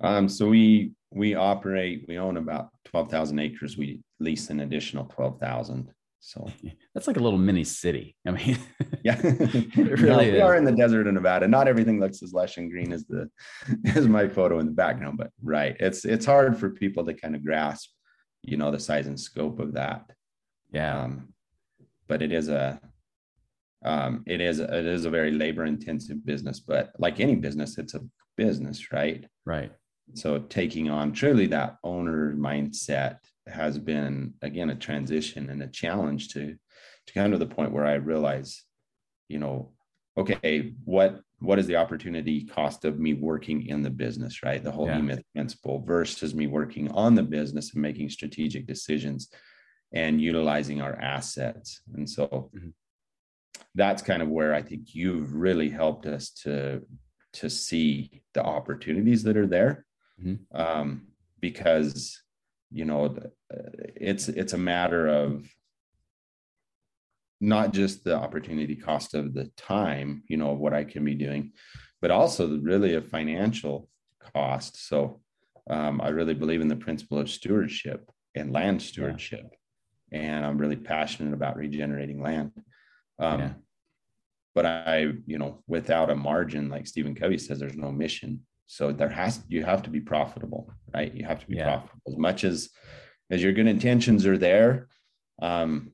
Um, 0.00 0.28
so 0.28 0.48
we 0.48 0.92
we 1.10 1.34
operate, 1.34 2.04
we 2.08 2.18
own 2.18 2.36
about 2.36 2.70
twelve 2.84 3.10
thousand 3.10 3.38
acres. 3.38 3.76
We 3.76 4.02
lease 4.20 4.50
an 4.50 4.60
additional 4.60 5.04
twelve 5.06 5.38
thousand. 5.38 5.90
So 6.20 6.50
that's 6.94 7.06
like 7.06 7.18
a 7.18 7.22
little 7.22 7.38
mini 7.38 7.64
city. 7.64 8.16
I 8.26 8.30
mean, 8.30 8.58
yeah, 9.04 9.20
it 9.22 9.76
really 9.76 10.26
no, 10.26 10.32
we 10.32 10.40
are 10.40 10.56
in 10.56 10.64
the 10.64 10.72
desert 10.72 11.06
of 11.06 11.12
Nevada. 11.12 11.46
Not 11.46 11.68
everything 11.68 12.00
looks 12.00 12.22
as 12.22 12.32
lush 12.32 12.56
and 12.56 12.70
green 12.70 12.92
as 12.92 13.04
the 13.04 13.28
as 13.94 14.08
my 14.08 14.28
photo 14.28 14.58
in 14.58 14.66
the 14.66 14.72
background, 14.72 15.18
but 15.18 15.30
right, 15.42 15.76
it's 15.78 16.04
it's 16.04 16.26
hard 16.26 16.58
for 16.58 16.70
people 16.70 17.04
to 17.04 17.14
kind 17.14 17.36
of 17.36 17.44
grasp, 17.44 17.90
you 18.42 18.56
know, 18.56 18.70
the 18.70 18.80
size 18.80 19.06
and 19.06 19.20
scope 19.20 19.60
of 19.60 19.74
that. 19.74 20.10
Yeah, 20.72 21.02
um, 21.02 21.28
but 22.08 22.22
it 22.22 22.32
is 22.32 22.48
a 22.48 22.80
um, 23.84 24.24
it 24.26 24.40
is 24.40 24.60
it 24.60 24.86
is 24.86 25.04
a 25.04 25.10
very 25.10 25.30
labor 25.30 25.66
intensive 25.66 26.24
business, 26.24 26.58
but 26.58 26.90
like 26.98 27.20
any 27.20 27.36
business, 27.36 27.76
it's 27.76 27.94
a 27.94 28.00
business, 28.36 28.90
right? 28.92 29.26
Right 29.44 29.70
so 30.12 30.38
taking 30.38 30.90
on 30.90 31.12
truly 31.12 31.46
that 31.46 31.76
owner 31.82 32.34
mindset 32.34 33.18
has 33.46 33.78
been 33.78 34.34
again 34.42 34.70
a 34.70 34.74
transition 34.74 35.50
and 35.50 35.62
a 35.62 35.68
challenge 35.68 36.28
to 36.28 36.56
to 37.06 37.12
kind 37.12 37.32
of 37.34 37.40
the 37.40 37.46
point 37.46 37.72
where 37.72 37.84
I 37.84 37.94
realize, 37.94 38.62
you 39.28 39.38
know, 39.38 39.72
okay, 40.16 40.72
what 40.84 41.20
what 41.40 41.58
is 41.58 41.66
the 41.66 41.76
opportunity 41.76 42.44
cost 42.44 42.84
of 42.84 42.98
me 42.98 43.12
working 43.12 43.66
in 43.66 43.82
the 43.82 43.90
business, 43.90 44.42
right? 44.42 44.62
The 44.62 44.70
whole 44.70 44.86
yeah. 44.86 44.98
E-Myth 44.98 45.22
principle 45.34 45.80
versus 45.80 46.34
me 46.34 46.46
working 46.46 46.90
on 46.92 47.14
the 47.14 47.22
business 47.22 47.74
and 47.74 47.82
making 47.82 48.08
strategic 48.10 48.66
decisions 48.66 49.30
and 49.92 50.20
utilizing 50.20 50.80
our 50.80 50.94
assets. 50.96 51.82
And 51.94 52.08
so 52.08 52.50
mm-hmm. 52.54 52.70
that's 53.74 54.02
kind 54.02 54.22
of 54.22 54.28
where 54.28 54.54
I 54.54 54.62
think 54.62 54.94
you've 54.94 55.34
really 55.34 55.68
helped 55.68 56.06
us 56.06 56.30
to 56.42 56.82
to 57.34 57.50
see 57.50 58.22
the 58.32 58.42
opportunities 58.42 59.24
that 59.24 59.36
are 59.36 59.46
there, 59.46 59.84
mm-hmm. 60.22 60.56
um, 60.56 61.08
because 61.40 62.20
you 62.70 62.84
know 62.84 63.16
it's 63.96 64.28
it's 64.28 64.52
a 64.52 64.58
matter 64.58 65.06
of 65.06 65.46
not 67.40 67.72
just 67.72 68.04
the 68.04 68.16
opportunity 68.16 68.74
cost 68.76 69.14
of 69.14 69.34
the 69.34 69.50
time, 69.56 70.22
you 70.28 70.36
know, 70.36 70.52
of 70.52 70.58
what 70.58 70.72
I 70.72 70.84
can 70.84 71.04
be 71.04 71.14
doing, 71.14 71.52
but 72.00 72.10
also 72.10 72.58
really 72.58 72.94
a 72.94 73.02
financial 73.02 73.88
cost. 74.32 74.88
So 74.88 75.20
um, 75.68 76.00
I 76.00 76.08
really 76.08 76.34
believe 76.34 76.60
in 76.60 76.68
the 76.68 76.76
principle 76.76 77.18
of 77.18 77.30
stewardship 77.30 78.10
and 78.34 78.52
land 78.52 78.82
stewardship. 78.82 79.46
Yeah. 80.10 80.20
And 80.20 80.46
I'm 80.46 80.58
really 80.58 80.76
passionate 80.76 81.34
about 81.34 81.56
regenerating 81.56 82.22
land. 82.22 82.52
Um, 83.18 83.40
yeah. 83.40 83.52
But 84.54 84.66
I, 84.66 85.12
you 85.26 85.38
know, 85.38 85.62
without 85.66 86.10
a 86.10 86.14
margin, 86.14 86.68
like 86.68 86.86
Stephen 86.86 87.14
Covey 87.14 87.38
says, 87.38 87.58
there's 87.58 87.76
no 87.76 87.90
mission. 87.90 88.46
So 88.66 88.92
there 88.92 89.08
has 89.08 89.42
you 89.48 89.64
have 89.64 89.82
to 89.84 89.90
be 89.90 90.00
profitable, 90.00 90.70
right? 90.94 91.14
You 91.14 91.24
have 91.24 91.40
to 91.40 91.46
be 91.46 91.56
yeah. 91.56 91.64
profitable 91.64 92.02
as 92.08 92.16
much 92.16 92.44
as 92.44 92.70
as 93.30 93.42
your 93.42 93.52
good 93.52 93.66
intentions 93.66 94.26
are 94.26 94.38
there. 94.38 94.88
Um, 95.40 95.92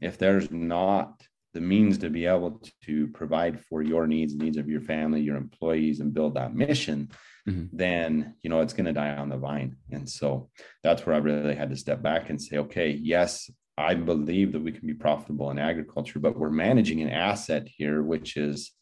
if 0.00 0.18
there's 0.18 0.50
not 0.50 1.22
the 1.52 1.60
means 1.60 1.98
to 1.98 2.10
be 2.10 2.26
able 2.26 2.62
to 2.84 3.08
provide 3.08 3.60
for 3.64 3.82
your 3.82 4.06
needs, 4.06 4.34
needs 4.34 4.56
of 4.56 4.68
your 4.68 4.80
family, 4.80 5.20
your 5.20 5.36
employees, 5.36 6.00
and 6.00 6.14
build 6.14 6.34
that 6.34 6.54
mission, 6.54 7.10
mm-hmm. 7.48 7.64
then 7.72 8.34
you 8.42 8.50
know 8.50 8.60
it's 8.60 8.72
going 8.72 8.86
to 8.86 8.92
die 8.92 9.16
on 9.16 9.28
the 9.28 9.36
vine. 9.36 9.76
And 9.90 10.08
so 10.08 10.50
that's 10.82 11.04
where 11.04 11.14
I 11.14 11.18
really 11.18 11.54
had 11.54 11.70
to 11.70 11.76
step 11.76 12.02
back 12.02 12.30
and 12.30 12.40
say, 12.40 12.58
okay, 12.58 12.90
yes, 12.90 13.50
I 13.76 13.94
believe 13.94 14.52
that 14.52 14.62
we 14.62 14.72
can 14.72 14.86
be 14.86 14.94
profitable 14.94 15.50
in 15.50 15.58
agriculture, 15.58 16.18
but 16.18 16.38
we're 16.38 16.50
managing 16.50 17.00
an 17.00 17.10
asset 17.10 17.66
here, 17.66 18.02
which 18.02 18.36
is 18.36 18.72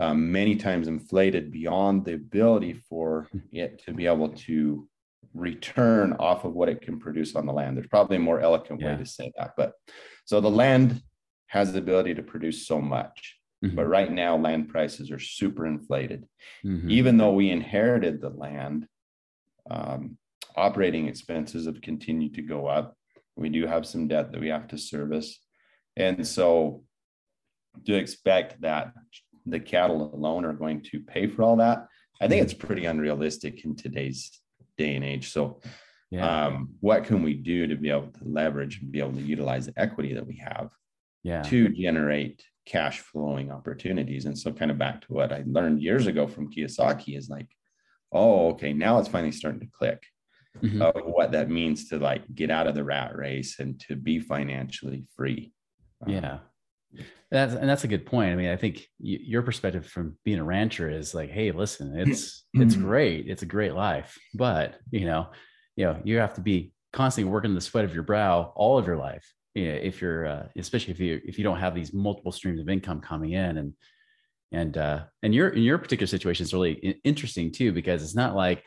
um, 0.00 0.30
many 0.30 0.56
times 0.56 0.88
inflated 0.88 1.50
beyond 1.50 2.04
the 2.04 2.14
ability 2.14 2.74
for 2.88 3.28
it 3.52 3.82
to 3.84 3.92
be 3.92 4.06
able 4.06 4.30
to 4.30 4.88
return 5.34 6.14
off 6.18 6.44
of 6.44 6.54
what 6.54 6.68
it 6.68 6.80
can 6.80 6.98
produce 6.98 7.34
on 7.34 7.46
the 7.46 7.52
land. 7.52 7.76
There's 7.76 7.88
probably 7.88 8.16
a 8.16 8.20
more 8.20 8.40
eloquent 8.40 8.80
yeah. 8.80 8.92
way 8.92 8.98
to 8.98 9.06
say 9.06 9.32
that, 9.36 9.52
but 9.56 9.72
so 10.24 10.40
the 10.40 10.50
land 10.50 11.02
has 11.46 11.72
the 11.72 11.78
ability 11.78 12.14
to 12.14 12.22
produce 12.22 12.66
so 12.66 12.80
much. 12.80 13.36
Mm-hmm. 13.64 13.74
But 13.74 13.88
right 13.88 14.12
now, 14.12 14.36
land 14.36 14.68
prices 14.68 15.10
are 15.10 15.18
super 15.18 15.66
inflated. 15.66 16.26
Mm-hmm. 16.64 16.90
Even 16.90 17.16
though 17.16 17.32
we 17.32 17.50
inherited 17.50 18.20
the 18.20 18.30
land, 18.30 18.86
um, 19.68 20.16
operating 20.54 21.08
expenses 21.08 21.66
have 21.66 21.80
continued 21.80 22.34
to 22.34 22.42
go 22.42 22.66
up. 22.66 22.96
We 23.36 23.48
do 23.48 23.66
have 23.66 23.86
some 23.86 24.06
debt 24.06 24.30
that 24.30 24.40
we 24.40 24.48
have 24.48 24.68
to 24.68 24.78
service. 24.78 25.40
And 25.96 26.26
so 26.26 26.84
to 27.86 27.94
expect 27.94 28.60
that 28.60 28.92
the 29.50 29.60
cattle 29.60 30.14
alone 30.14 30.44
are 30.44 30.52
going 30.52 30.82
to 30.90 31.00
pay 31.00 31.26
for 31.26 31.42
all 31.42 31.56
that, 31.56 31.86
I 32.20 32.28
think 32.28 32.42
it's 32.42 32.54
pretty 32.54 32.84
unrealistic 32.84 33.64
in 33.64 33.76
today's 33.76 34.30
day 34.76 34.94
and 34.94 35.04
age. 35.04 35.30
So 35.30 35.60
yeah. 36.10 36.46
um, 36.46 36.70
what 36.80 37.04
can 37.04 37.22
we 37.22 37.34
do 37.34 37.66
to 37.66 37.76
be 37.76 37.90
able 37.90 38.10
to 38.12 38.24
leverage 38.24 38.80
and 38.80 38.90
be 38.90 39.00
able 39.00 39.12
to 39.12 39.22
utilize 39.22 39.66
the 39.66 39.74
equity 39.76 40.14
that 40.14 40.26
we 40.26 40.36
have 40.36 40.70
yeah. 41.22 41.42
to 41.42 41.68
generate 41.68 42.42
cash 42.66 43.00
flowing 43.00 43.50
opportunities 43.50 44.26
and 44.26 44.38
so 44.38 44.52
kind 44.52 44.70
of 44.70 44.76
back 44.76 45.00
to 45.00 45.12
what 45.12 45.32
i 45.32 45.42
learned 45.46 45.82
years 45.82 46.06
ago 46.06 46.26
from 46.26 46.52
kiyosaki 46.52 47.16
is 47.16 47.30
like 47.30 47.48
oh 48.12 48.50
okay 48.50 48.74
now 48.74 48.98
it's 48.98 49.08
finally 49.08 49.32
starting 49.32 49.60
to 49.60 49.66
click 49.72 50.02
mm-hmm. 50.62 50.82
of 50.82 50.94
what 51.04 51.32
that 51.32 51.48
means 51.48 51.88
to 51.88 51.98
like 51.98 52.22
get 52.34 52.50
out 52.50 52.66
of 52.66 52.74
the 52.74 52.84
rat 52.84 53.16
race 53.16 53.58
and 53.58 53.80
to 53.80 53.96
be 53.96 54.20
financially 54.20 55.02
free 55.16 55.50
um, 56.04 56.12
yeah 56.12 56.38
that's 57.30 57.54
and 57.54 57.68
that's 57.68 57.84
a 57.84 57.88
good 57.88 58.06
point. 58.06 58.32
I 58.32 58.36
mean, 58.36 58.50
I 58.50 58.56
think 58.56 58.86
your 58.98 59.42
perspective 59.42 59.86
from 59.86 60.16
being 60.24 60.38
a 60.38 60.44
rancher 60.44 60.88
is 60.90 61.14
like, 61.14 61.30
hey, 61.30 61.52
listen, 61.52 61.98
it's 61.98 62.44
it's 62.54 62.74
mm-hmm. 62.74 62.84
great, 62.84 63.28
it's 63.28 63.42
a 63.42 63.46
great 63.46 63.74
life, 63.74 64.18
but 64.34 64.76
you 64.90 65.04
know, 65.04 65.28
you 65.78 65.84
know 65.84 66.00
you 66.04 66.18
have 66.18 66.34
to 66.34 66.40
be 66.40 66.72
constantly 66.92 67.30
working 67.30 67.54
the 67.54 67.60
sweat 67.60 67.84
of 67.84 67.94
your 67.94 68.02
brow 68.02 68.52
all 68.56 68.78
of 68.78 68.86
your 68.86 68.96
life 68.96 69.32
you 69.54 69.68
know, 69.68 69.74
if 69.74 70.00
you're 70.00 70.26
uh, 70.26 70.46
especially 70.56 70.92
if 70.92 71.00
you 71.00 71.20
if 71.24 71.38
you 71.38 71.44
don't 71.44 71.58
have 71.58 71.74
these 71.74 71.92
multiple 71.94 72.32
streams 72.32 72.60
of 72.60 72.68
income 72.68 73.00
coming 73.00 73.32
in 73.32 73.58
and 73.58 73.72
and 74.52 74.76
uh 74.78 75.04
and 75.22 75.34
your 75.34 75.48
in 75.50 75.62
your 75.62 75.78
particular 75.78 76.06
situation 76.06 76.44
is 76.44 76.52
really 76.52 76.72
interesting 77.04 77.52
too 77.52 77.72
because 77.72 78.02
it's 78.02 78.14
not 78.14 78.34
like 78.34 78.64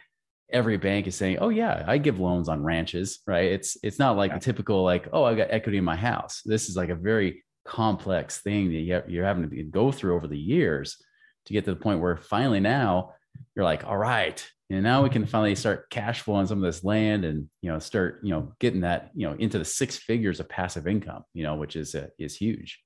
every 0.51 0.77
bank 0.77 1.07
is 1.07 1.15
saying 1.15 1.37
oh 1.39 1.49
yeah 1.49 1.83
i 1.87 1.97
give 1.97 2.19
loans 2.19 2.49
on 2.49 2.61
ranches 2.61 3.19
right 3.25 3.51
it's 3.51 3.77
it's 3.83 3.97
not 3.97 4.17
like 4.17 4.31
yeah. 4.31 4.37
the 4.37 4.43
typical 4.43 4.83
like 4.83 5.07
oh 5.13 5.23
i 5.23 5.33
got 5.33 5.47
equity 5.49 5.77
in 5.77 5.83
my 5.83 5.95
house 5.95 6.41
this 6.45 6.69
is 6.69 6.75
like 6.75 6.89
a 6.89 6.95
very 6.95 7.43
complex 7.65 8.39
thing 8.39 8.69
that 8.69 9.09
you're 9.09 9.25
having 9.25 9.49
to 9.49 9.63
go 9.63 9.91
through 9.91 10.15
over 10.15 10.27
the 10.27 10.37
years 10.37 10.97
to 11.45 11.53
get 11.53 11.65
to 11.65 11.73
the 11.73 11.79
point 11.79 11.99
where 11.99 12.17
finally 12.17 12.59
now 12.59 13.13
you're 13.55 13.65
like 13.65 13.85
all 13.85 13.97
right. 13.97 14.45
And 14.69 14.83
now 14.83 15.03
we 15.03 15.09
can 15.09 15.25
finally 15.25 15.55
start 15.55 15.89
cash 15.89 16.21
flowing 16.21 16.47
some 16.47 16.59
of 16.59 16.63
this 16.63 16.83
land 16.83 17.25
and 17.25 17.49
you 17.61 17.69
know 17.69 17.79
start 17.79 18.21
you 18.23 18.31
know 18.31 18.53
getting 18.59 18.81
that 18.81 19.11
you 19.13 19.27
know 19.27 19.35
into 19.35 19.57
the 19.57 19.65
six 19.65 19.97
figures 19.97 20.39
of 20.39 20.47
passive 20.47 20.87
income 20.87 21.23
you 21.33 21.43
know 21.43 21.55
which 21.55 21.75
is 21.75 21.93
uh, 21.93 22.07
is 22.17 22.37
huge. 22.37 22.81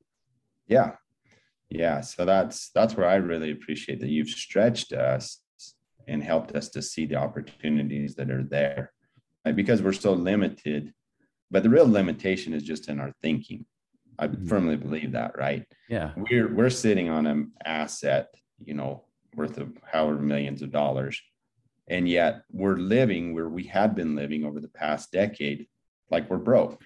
Yeah. 0.67 0.93
Yeah. 1.69 2.01
So 2.01 2.25
that's 2.25 2.71
that's 2.73 2.95
where 2.95 3.07
i 3.07 3.15
really 3.15 3.51
appreciate 3.51 3.99
that 4.01 4.09
you've 4.09 4.29
stretched 4.29 4.93
us 4.93 5.41
and 6.07 6.23
helped 6.23 6.55
us 6.55 6.69
to 6.69 6.81
see 6.81 7.05
the 7.05 7.15
opportunities 7.15 8.15
that 8.15 8.31
are 8.31 8.43
there 8.43 8.91
right? 9.45 9.55
because 9.55 9.81
we're 9.81 9.93
so 9.93 10.13
limited 10.13 10.93
but 11.51 11.63
the 11.63 11.69
real 11.69 11.87
limitation 11.87 12.53
is 12.53 12.63
just 12.63 12.89
in 12.89 12.99
our 12.99 13.11
thinking 13.21 13.65
i 14.19 14.27
mm-hmm. 14.27 14.47
firmly 14.47 14.75
believe 14.75 15.11
that 15.13 15.37
right? 15.37 15.65
Yeah. 15.89 16.11
We're 16.15 16.53
we're 16.53 16.69
sitting 16.69 17.09
on 17.09 17.27
an 17.27 17.51
asset 17.63 18.27
you 18.63 18.73
know 18.73 19.03
worth 19.35 19.57
of 19.57 19.77
however 19.91 20.19
millions 20.19 20.61
of 20.61 20.71
dollars 20.71 21.21
and 21.89 22.07
yet 22.07 22.43
we're 22.51 22.77
living 22.77 23.33
where 23.33 23.49
we 23.49 23.63
had 23.63 23.95
been 23.95 24.15
living 24.15 24.43
over 24.45 24.59
the 24.59 24.69
past 24.69 25.11
decade 25.11 25.67
like 26.09 26.29
we're 26.29 26.37
broke. 26.37 26.81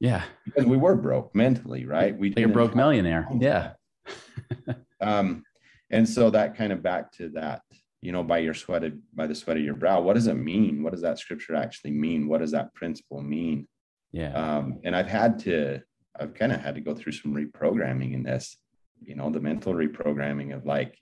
Yeah. 0.00 0.24
Because 0.44 0.66
we 0.66 0.76
were 0.76 0.96
broke 0.96 1.34
mentally 1.34 1.84
right? 1.86 2.16
We 2.16 2.32
you're 2.36 2.48
broke 2.48 2.74
millionaire. 2.74 3.28
yeah. 3.38 3.72
Um 5.00 5.44
and 5.90 6.08
so 6.08 6.30
that 6.30 6.56
kind 6.56 6.72
of 6.72 6.80
back 6.82 7.10
to 7.12 7.28
that 7.30 7.62
you 8.00 8.12
know 8.12 8.22
by 8.22 8.38
your 8.38 8.54
sweat 8.54 8.84
of, 8.84 8.94
by 9.14 9.26
the 9.26 9.34
sweat 9.34 9.56
of 9.56 9.64
your 9.64 9.74
brow 9.74 10.00
what 10.00 10.14
does 10.14 10.28
it 10.28 10.34
mean? 10.34 10.82
What 10.82 10.92
does 10.92 11.02
that 11.02 11.18
scripture 11.18 11.56
actually 11.56 11.92
mean? 11.92 12.28
What 12.28 12.40
does 12.40 12.52
that 12.52 12.74
principle 12.74 13.22
mean? 13.22 13.66
Yeah. 14.12 14.32
Um 14.32 14.80
and 14.84 14.94
i've 14.94 15.08
had 15.08 15.38
to 15.40 15.82
i've 16.18 16.34
kind 16.34 16.52
of 16.52 16.60
had 16.60 16.74
to 16.74 16.80
go 16.80 16.94
through 16.94 17.12
some 17.12 17.34
reprogramming 17.34 18.14
in 18.14 18.22
this 18.22 18.56
you 19.00 19.14
know 19.14 19.30
the 19.30 19.40
mental 19.40 19.74
reprogramming 19.74 20.54
of 20.54 20.66
like 20.66 20.96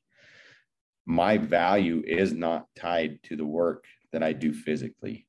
my 1.07 1.38
value 1.38 2.02
is 2.07 2.33
not 2.33 2.67
tied 2.76 3.23
to 3.25 3.37
the 3.37 3.45
work 3.45 3.85
that 4.12 4.23
I 4.23 4.33
do 4.33 4.52
physically, 4.52 5.26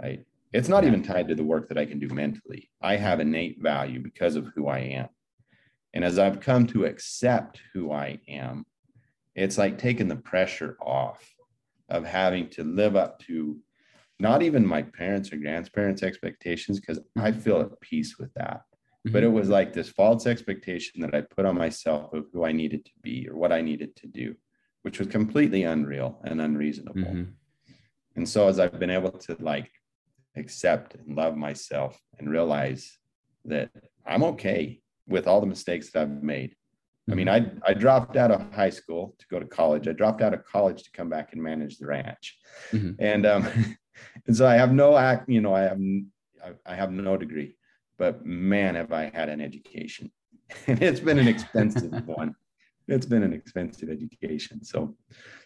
right? 0.00 0.24
It's 0.52 0.68
not 0.68 0.84
even 0.84 1.02
tied 1.02 1.28
to 1.28 1.34
the 1.34 1.44
work 1.44 1.68
that 1.68 1.78
I 1.78 1.86
can 1.86 1.98
do 1.98 2.08
mentally. 2.08 2.70
I 2.80 2.96
have 2.96 3.20
innate 3.20 3.60
value 3.60 4.00
because 4.00 4.36
of 4.36 4.48
who 4.54 4.68
I 4.68 4.78
am. 4.78 5.08
And 5.94 6.04
as 6.04 6.18
I've 6.18 6.40
come 6.40 6.66
to 6.68 6.84
accept 6.84 7.60
who 7.72 7.92
I 7.92 8.20
am, 8.28 8.64
it's 9.34 9.58
like 9.58 9.78
taking 9.78 10.08
the 10.08 10.16
pressure 10.16 10.76
off 10.80 11.26
of 11.88 12.04
having 12.04 12.48
to 12.50 12.64
live 12.64 12.96
up 12.96 13.18
to 13.20 13.58
not 14.18 14.42
even 14.42 14.66
my 14.66 14.82
parents 14.82 15.32
or 15.32 15.36
grandparents' 15.36 16.02
expectations, 16.02 16.80
because 16.80 17.00
I 17.16 17.32
feel 17.32 17.60
at 17.60 17.80
peace 17.80 18.18
with 18.18 18.32
that. 18.34 18.62
Mm-hmm. 19.06 19.12
But 19.12 19.24
it 19.24 19.32
was 19.32 19.48
like 19.48 19.72
this 19.72 19.88
false 19.88 20.26
expectation 20.26 21.00
that 21.00 21.14
I 21.14 21.22
put 21.22 21.44
on 21.44 21.56
myself 21.56 22.12
of 22.12 22.26
who 22.32 22.44
I 22.44 22.52
needed 22.52 22.84
to 22.84 22.92
be 23.02 23.28
or 23.28 23.36
what 23.36 23.52
I 23.52 23.60
needed 23.60 23.96
to 23.96 24.06
do 24.06 24.36
which 24.82 24.98
was 24.98 25.08
completely 25.08 25.62
unreal 25.62 26.20
and 26.24 26.40
unreasonable. 26.40 27.00
Mm-hmm. 27.00 27.30
And 28.16 28.28
so 28.28 28.48
as 28.48 28.60
I've 28.60 28.78
been 28.78 28.90
able 28.90 29.12
to 29.12 29.36
like 29.40 29.70
accept 30.36 30.94
and 30.96 31.16
love 31.16 31.36
myself 31.36 31.98
and 32.18 32.30
realize 32.30 32.98
that 33.44 33.70
I'm 34.06 34.24
okay 34.24 34.80
with 35.06 35.26
all 35.26 35.40
the 35.40 35.46
mistakes 35.46 35.90
that 35.90 36.02
I've 36.02 36.22
made. 36.22 36.50
Mm-hmm. 36.50 37.12
I 37.12 37.14
mean, 37.14 37.26
mm-hmm. 37.28 37.58
I 37.64 37.70
I 37.70 37.74
dropped 37.74 38.16
out 38.16 38.30
of 38.30 38.52
high 38.52 38.70
school 38.70 39.14
to 39.18 39.26
go 39.28 39.38
to 39.38 39.46
college. 39.46 39.88
I 39.88 39.92
dropped 39.92 40.20
out 40.20 40.34
of 40.34 40.44
college 40.44 40.82
to 40.82 40.92
come 40.92 41.08
back 41.08 41.32
and 41.32 41.42
manage 41.42 41.78
the 41.78 41.86
ranch. 41.86 42.38
Mm-hmm. 42.72 42.92
And 42.98 43.26
um 43.26 43.48
and 44.26 44.36
so 44.36 44.46
I 44.46 44.54
have 44.54 44.72
no 44.72 44.96
act, 44.96 45.28
you 45.28 45.40
know, 45.40 45.54
I 45.54 45.62
have 45.62 45.80
I 46.66 46.74
have 46.74 46.90
no 46.90 47.16
degree, 47.16 47.54
but 48.02 48.26
man, 48.26 48.74
have 48.74 48.92
I 48.92 49.12
had 49.14 49.28
an 49.28 49.40
education. 49.40 50.10
and 50.66 50.82
it's 50.88 50.98
been 50.98 51.20
an 51.20 51.28
expensive 51.28 51.92
one 52.06 52.34
it's 52.88 53.06
been 53.06 53.22
an 53.22 53.32
expensive 53.32 53.88
education. 53.88 54.64
So, 54.64 54.96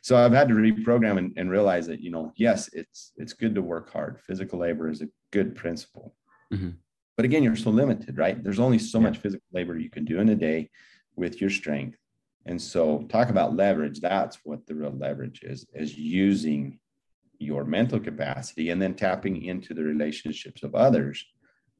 so 0.01 0.17
I've 0.17 0.33
had 0.33 0.49
to 0.49 0.55
reprogram 0.55 1.19
and, 1.19 1.35
and 1.37 1.51
realize 1.51 1.87
that, 1.87 2.01
you 2.01 2.11
know, 2.11 2.33
yes, 2.35 2.71
it's, 2.73 3.13
it's 3.19 3.35
good 3.35 3.55
to 3.57 3.63
work 3.63 3.93
hard. 3.93 4.19
Physical 4.27 4.59
labor 4.59 4.89
is 4.89 5.03
a 5.03 5.09
good 5.33 5.55
principle. 5.55 6.15
Mm-hmm. 6.51 6.71
But 7.15 7.27
again, 7.27 7.43
you're 7.43 7.55
so 7.55 7.69
limited, 7.69 8.17
right? 8.17 8.43
There's 8.43 8.59
only 8.59 8.79
so 8.79 8.99
yeah. 8.99 9.05
much 9.09 9.19
physical 9.19 9.47
labor 9.53 9.79
you 9.79 9.91
can 9.91 10.07
do 10.07 10.19
in 10.19 10.31
a 10.31 10.35
day 10.35 10.71
with 11.15 11.43
your 11.43 11.51
strength. 11.51 11.99
And 12.47 12.61
so 12.61 13.03
talk 13.11 13.29
about 13.29 13.55
leverage. 13.55 14.01
That's 14.01 14.39
what 14.43 14.67
the 14.67 14.75
real 14.75 14.97
leverage 14.97 15.43
is, 15.43 15.67
is 15.75 15.97
using 15.97 16.79
your 17.39 17.65
mental 17.65 18.01
capacity 18.01 18.71
and 18.71 18.81
then 18.81 18.95
tapping 18.95 19.45
into 19.45 19.75
the 19.75 19.85
relationships 19.85 20.63
of 20.63 20.75
others 20.75 21.23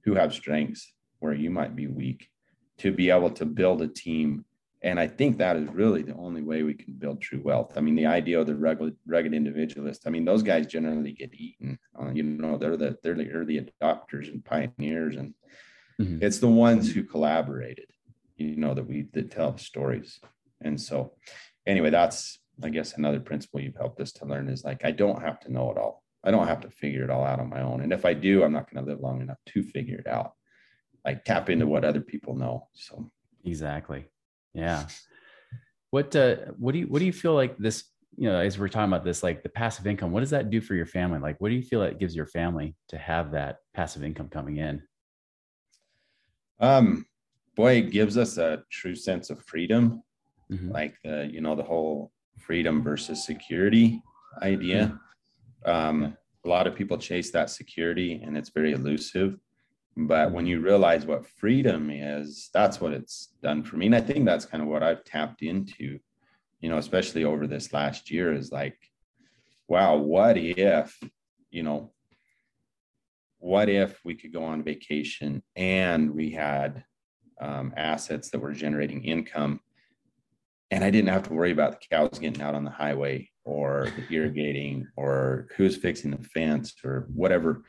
who 0.07 0.15
have 0.15 0.33
strengths 0.33 0.95
where 1.19 1.35
you 1.35 1.51
might 1.51 1.77
be 1.77 1.89
weak 1.89 2.31
to 2.79 2.93
be 2.93 3.11
able 3.11 3.31
to 3.31 3.45
build 3.45 3.83
a 3.83 3.89
team. 3.89 4.45
And 4.83 5.01
I 5.01 5.09
think 5.09 5.39
that 5.39 5.57
is 5.57 5.69
really 5.69 6.03
the 6.03 6.15
only 6.15 6.43
way 6.43 6.63
we 6.63 6.75
can 6.75 6.95
build 6.95 7.21
true 7.21 7.43
wealth. 7.43 7.73
I 7.77 7.81
mean, 7.81 7.97
the 7.97 8.07
idea 8.07 8.41
of 8.41 8.47
the 8.47 8.55
rugged, 8.55 8.95
rugged 9.05 9.35
individualist. 9.35 10.05
I 10.07 10.11
mean, 10.11 10.25
those 10.25 10.45
guys 10.45 10.67
generally 10.67 11.13
get 11.13 11.35
eaten. 11.35 11.79
Uh, 11.99 12.11
you 12.11 12.23
know, 12.23 12.57
they're 12.57 12.77
the 12.77 12.97
they're 13.03 13.15
the 13.15 13.31
early 13.33 13.59
adopters 13.61 14.29
and 14.29 14.45
pioneers, 14.45 15.17
and 15.17 15.35
mm-hmm. 16.01 16.23
it's 16.23 16.39
the 16.39 16.49
ones 16.49 16.93
who 16.93 17.03
collaborated. 17.03 17.87
You 18.37 18.57
know 18.57 18.75
that 18.75 18.87
we 18.87 19.09
that 19.15 19.31
tell 19.31 19.59
stories. 19.59 20.21
And 20.61 20.81
so, 20.81 21.15
anyway, 21.67 21.91
that's 21.91 22.39
I 22.63 22.69
guess 22.69 22.97
another 22.97 23.21
principle 23.21 23.61
you've 23.61 23.77
helped 23.77 24.01
us 24.01 24.13
to 24.13 24.27
learn 24.27 24.49
is 24.49 24.63
like 24.63 24.85
I 24.85 24.93
don't 24.93 25.23
have 25.23 25.41
to 25.41 25.53
know 25.53 25.71
it 25.73 25.79
all. 25.79 26.05
I 26.27 26.31
don't 26.31 26.49
have 26.49 26.61
to 26.63 26.71
figure 26.71 27.05
it 27.05 27.11
all 27.11 27.25
out 27.25 27.41
on 27.41 27.49
my 27.49 27.63
own. 27.63 27.83
And 27.83 27.93
if 27.93 28.05
I 28.05 28.13
do, 28.13 28.43
I'm 28.43 28.53
not 28.53 28.71
going 28.71 28.85
to 28.85 28.91
live 28.91 29.01
long 29.01 29.21
enough 29.21 29.39
to 29.47 29.63
figure 29.63 29.99
it 29.99 30.07
out. 30.07 30.33
Like 31.05 31.25
tap 31.25 31.49
into 31.49 31.67
what 31.67 31.85
other 31.85 32.01
people 32.01 32.35
know. 32.35 32.69
So 32.75 33.11
exactly. 33.45 34.07
Yeah. 34.53 34.87
What 35.91 36.17
uh 36.17 36.37
what 36.59 36.73
do 36.73 36.81
you 36.81 36.87
what 36.89 36.99
do 36.99 37.05
you 37.05 37.13
feel 37.13 37.35
like 37.35 37.57
this, 37.59 37.85
you 38.17 38.29
know, 38.29 38.41
as 38.41 38.59
we're 38.59 38.69
talking 38.69 38.93
about 38.93 39.05
this, 39.05 39.23
like 39.23 39.45
the 39.45 39.49
passive 39.49 39.87
income, 39.87 40.11
what 40.11 40.21
does 40.21 40.31
that 40.31 40.51
do 40.51 40.61
for 40.61 40.75
your 40.75 40.87
family? 40.87 41.21
Like 41.21 41.41
what 41.41 41.51
do 41.51 41.55
you 41.55 41.63
feel 41.63 41.83
it 41.83 42.01
gives 42.01 42.17
your 42.17 42.27
family 42.27 42.75
to 42.89 42.99
have 42.99 43.31
that 43.31 43.59
passive 43.73 44.03
income 44.03 44.29
coming 44.29 44.57
in? 44.57 44.83
Um 46.59 47.07
boy, 47.55 47.77
it 47.77 47.93
gives 47.93 48.19
us 48.19 48.37
a 48.37 48.65
true 48.69 48.97
sense 48.97 49.31
of 49.31 49.45
freedom 49.45 50.03
mm-hmm. 50.51 50.71
like 50.71 50.97
the 51.05 51.29
you 51.33 51.41
know 51.41 51.55
the 51.55 51.63
whole 51.63 52.13
freedom 52.39 52.83
versus 52.83 53.25
security 53.25 54.03
idea. 54.43 54.87
Mm-hmm. 54.87 54.97
Um, 55.67 56.17
a 56.45 56.49
lot 56.49 56.67
of 56.67 56.75
people 56.75 56.97
chase 56.97 57.31
that 57.33 57.51
security, 57.51 58.23
and 58.25 58.37
it's 58.37 58.51
very 58.51 58.73
elusive. 58.73 59.37
But 59.97 60.31
when 60.31 60.47
you 60.47 60.61
realize 60.61 61.07
what 61.07 61.27
freedom 61.27 61.91
is, 61.91 62.51
that's 62.53 62.81
what 62.81 62.93
it's 62.93 63.31
done 63.43 63.63
for 63.63 63.77
me. 63.77 63.87
And 63.87 63.95
I 63.95 64.01
think 64.01 64.25
that's 64.25 64.45
kind 64.45 64.63
of 64.63 64.69
what 64.69 64.83
I've 64.83 65.05
tapped 65.05 65.43
into, 65.43 65.99
you 66.61 66.69
know, 66.69 66.79
especially 66.79 67.25
over 67.25 67.47
this 67.47 67.73
last 67.73 68.11
year 68.11 68.35
is 68.35 68.53
like, 68.53 68.79
wow, 69.69 69.97
what 69.97 70.37
if, 70.37 70.97
you 71.51 71.63
know, 71.63 71.93
what 73.39 73.69
if 73.69 73.99
we 74.05 74.15
could 74.15 74.33
go 74.33 74.45
on 74.45 74.63
vacation 74.63 75.43
and 75.57 76.15
we 76.15 76.31
had 76.31 76.85
um, 77.41 77.73
assets 77.77 78.31
that 78.31 78.41
were 78.41 78.53
generating 78.53 79.03
income 79.05 79.61
and 80.71 80.83
I 80.83 80.91
didn't 80.91 81.11
have 81.11 81.25
to 81.25 81.35
worry 81.35 81.53
about 81.53 81.73
the 81.73 81.87
cows 81.91 82.19
getting 82.19 82.43
out 82.43 82.55
on 82.55 82.65
the 82.65 82.71
highway 82.71 83.31
or 83.45 83.89
the 83.97 84.05
irrigating 84.15 84.87
or 84.97 85.49
who's 85.57 85.77
fixing 85.77 86.11
the 86.11 86.23
fence 86.23 86.75
or 86.85 87.07
whatever. 87.13 87.63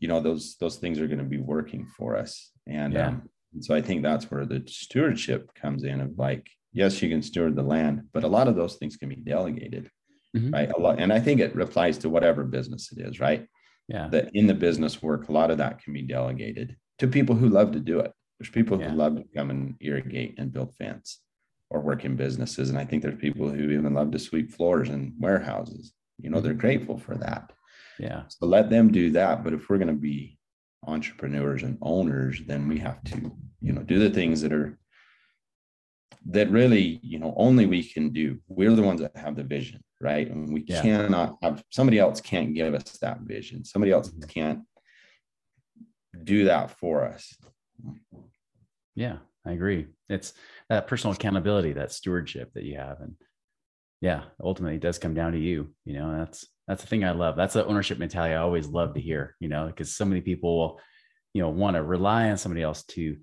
You 0.00 0.08
know, 0.08 0.20
those 0.20 0.56
those 0.58 0.76
things 0.76 0.98
are 0.98 1.06
going 1.06 1.18
to 1.18 1.24
be 1.24 1.38
working 1.38 1.86
for 1.96 2.16
us. 2.16 2.50
And 2.66 2.94
yeah. 2.94 3.08
um, 3.08 3.28
so 3.60 3.74
I 3.74 3.82
think 3.82 4.02
that's 4.02 4.30
where 4.30 4.46
the 4.46 4.64
stewardship 4.66 5.50
comes 5.54 5.84
in 5.84 6.00
of 6.00 6.18
like, 6.18 6.48
yes, 6.72 7.00
you 7.02 7.08
can 7.08 7.22
steward 7.22 7.56
the 7.56 7.62
land, 7.62 8.08
but 8.12 8.24
a 8.24 8.28
lot 8.28 8.48
of 8.48 8.56
those 8.56 8.76
things 8.76 8.96
can 8.96 9.08
be 9.08 9.16
delegated. 9.16 9.90
Mm-hmm. 10.36 10.50
Right. 10.52 10.70
A 10.70 10.80
lot, 10.80 11.00
and 11.00 11.12
I 11.12 11.18
think 11.18 11.40
it 11.40 11.60
applies 11.60 11.98
to 11.98 12.08
whatever 12.08 12.44
business 12.44 12.92
it 12.92 13.04
is, 13.04 13.18
right? 13.18 13.46
Yeah. 13.88 14.08
That 14.08 14.30
in 14.34 14.46
the 14.46 14.54
business 14.54 15.02
work, 15.02 15.28
a 15.28 15.32
lot 15.32 15.50
of 15.50 15.58
that 15.58 15.82
can 15.82 15.92
be 15.92 16.02
delegated 16.02 16.76
to 16.98 17.08
people 17.08 17.34
who 17.34 17.48
love 17.48 17.72
to 17.72 17.80
do 17.80 17.98
it. 17.98 18.12
There's 18.38 18.50
people 18.50 18.80
yeah. 18.80 18.90
who 18.90 18.96
love 18.96 19.16
to 19.16 19.24
come 19.34 19.50
and 19.50 19.74
irrigate 19.80 20.38
and 20.38 20.52
build 20.52 20.74
fence 20.76 21.18
or 21.70 21.80
work 21.80 22.04
in 22.04 22.16
businesses. 22.16 22.68
And 22.68 22.78
I 22.78 22.84
think 22.84 23.02
there's 23.02 23.18
people 23.18 23.48
who 23.48 23.70
even 23.70 23.94
love 23.94 24.10
to 24.10 24.18
sweep 24.18 24.52
floors 24.52 24.88
and 24.88 25.14
warehouses. 25.18 25.92
You 26.18 26.30
know, 26.30 26.40
they're 26.40 26.52
mm-hmm. 26.52 26.60
grateful 26.60 26.98
for 26.98 27.16
that. 27.16 27.52
Yeah. 27.98 28.22
So 28.28 28.46
let 28.46 28.70
them 28.70 28.90
do 28.90 29.10
that. 29.12 29.44
But 29.44 29.52
if 29.52 29.68
we're 29.68 29.78
going 29.78 29.88
to 29.88 29.94
be 29.94 30.38
entrepreneurs 30.86 31.62
and 31.62 31.78
owners, 31.82 32.40
then 32.46 32.68
we 32.68 32.78
have 32.78 33.02
to, 33.04 33.32
you 33.60 33.72
know, 33.72 33.82
do 33.82 33.98
the 33.98 34.10
things 34.10 34.40
that 34.42 34.52
are 34.52 34.78
that 36.26 36.50
really, 36.50 37.00
you 37.02 37.18
know, 37.18 37.32
only 37.36 37.66
we 37.66 37.82
can 37.82 38.10
do. 38.10 38.38
We're 38.48 38.74
the 38.74 38.82
ones 38.82 39.00
that 39.00 39.16
have 39.16 39.36
the 39.36 39.42
vision, 39.42 39.82
right? 40.00 40.30
And 40.30 40.52
we 40.52 40.64
yeah. 40.66 40.82
cannot 40.82 41.38
have 41.42 41.64
somebody 41.70 41.98
else 41.98 42.20
can't 42.20 42.54
give 42.54 42.74
us 42.74 42.98
that 43.00 43.20
vision. 43.20 43.64
Somebody 43.64 43.92
else 43.92 44.10
mm-hmm. 44.10 44.28
can't 44.28 44.60
do 46.24 46.44
that 46.44 46.72
for 46.78 47.04
us. 47.04 47.34
Yeah, 48.94 49.18
I 49.46 49.52
agree. 49.52 49.86
It's 50.08 50.34
that 50.68 50.86
personal 50.86 51.14
accountability, 51.14 51.74
that 51.74 51.92
stewardship 51.92 52.52
that 52.54 52.64
you 52.64 52.76
have. 52.76 53.00
And 53.00 53.14
yeah, 54.00 54.24
ultimately 54.42 54.76
it 54.76 54.82
does 54.82 54.98
come 54.98 55.14
down 55.14 55.32
to 55.32 55.38
you. 55.38 55.74
You 55.84 55.94
know, 55.94 56.18
that's 56.18 56.46
that's 56.68 56.82
the 56.82 56.88
thing 56.88 57.04
I 57.04 57.12
love. 57.12 57.36
That's 57.36 57.54
the 57.54 57.66
ownership 57.66 57.98
mentality 57.98 58.34
I 58.34 58.38
always 58.38 58.68
love 58.68 58.94
to 58.94 59.00
hear, 59.00 59.36
you 59.40 59.48
know, 59.48 59.66
because 59.66 59.94
so 59.94 60.04
many 60.04 60.20
people 60.20 60.58
will, 60.58 60.80
you 61.34 61.42
know, 61.42 61.48
want 61.48 61.76
to 61.76 61.82
rely 61.82 62.30
on 62.30 62.36
somebody 62.36 62.62
else 62.62 62.84
to 62.84 63.16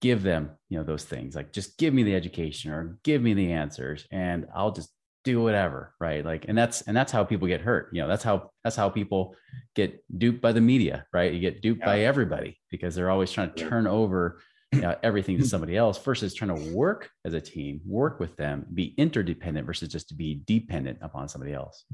give 0.00 0.22
them, 0.22 0.50
you 0.68 0.78
know, 0.78 0.84
those 0.84 1.04
things. 1.04 1.34
Like 1.34 1.52
just 1.52 1.78
give 1.78 1.92
me 1.92 2.04
the 2.04 2.14
education 2.14 2.70
or 2.70 2.98
give 3.02 3.22
me 3.22 3.34
the 3.34 3.52
answers 3.52 4.06
and 4.10 4.46
I'll 4.54 4.72
just 4.72 4.90
do 5.26 5.42
whatever 5.42 5.92
right 5.98 6.24
like 6.24 6.44
and 6.46 6.56
that's 6.56 6.82
and 6.82 6.96
that's 6.96 7.10
how 7.10 7.24
people 7.24 7.48
get 7.48 7.60
hurt 7.60 7.88
you 7.92 8.00
know 8.00 8.06
that's 8.06 8.22
how 8.22 8.48
that's 8.62 8.76
how 8.76 8.88
people 8.88 9.34
get 9.74 10.00
duped 10.16 10.40
by 10.40 10.52
the 10.52 10.60
media 10.60 11.04
right 11.12 11.34
you 11.34 11.40
get 11.40 11.60
duped 11.60 11.80
yeah. 11.80 11.86
by 11.86 12.00
everybody 12.02 12.56
because 12.70 12.94
they're 12.94 13.10
always 13.10 13.32
trying 13.32 13.52
to 13.52 13.68
turn 13.68 13.88
over 13.88 14.40
you 14.72 14.80
know, 14.80 14.96
everything 15.02 15.38
to 15.38 15.46
somebody 15.46 15.76
else 15.76 15.98
versus 15.98 16.34
trying 16.34 16.54
to 16.54 16.74
work 16.74 17.10
as 17.24 17.34
a 17.34 17.40
team, 17.40 17.80
work 17.86 18.20
with 18.20 18.36
them, 18.36 18.66
be 18.74 18.94
interdependent 18.98 19.66
versus 19.66 19.88
just 19.88 20.08
to 20.08 20.14
be 20.14 20.42
dependent 20.46 20.98
upon 21.02 21.28
somebody 21.28 21.52
else. 21.52 21.84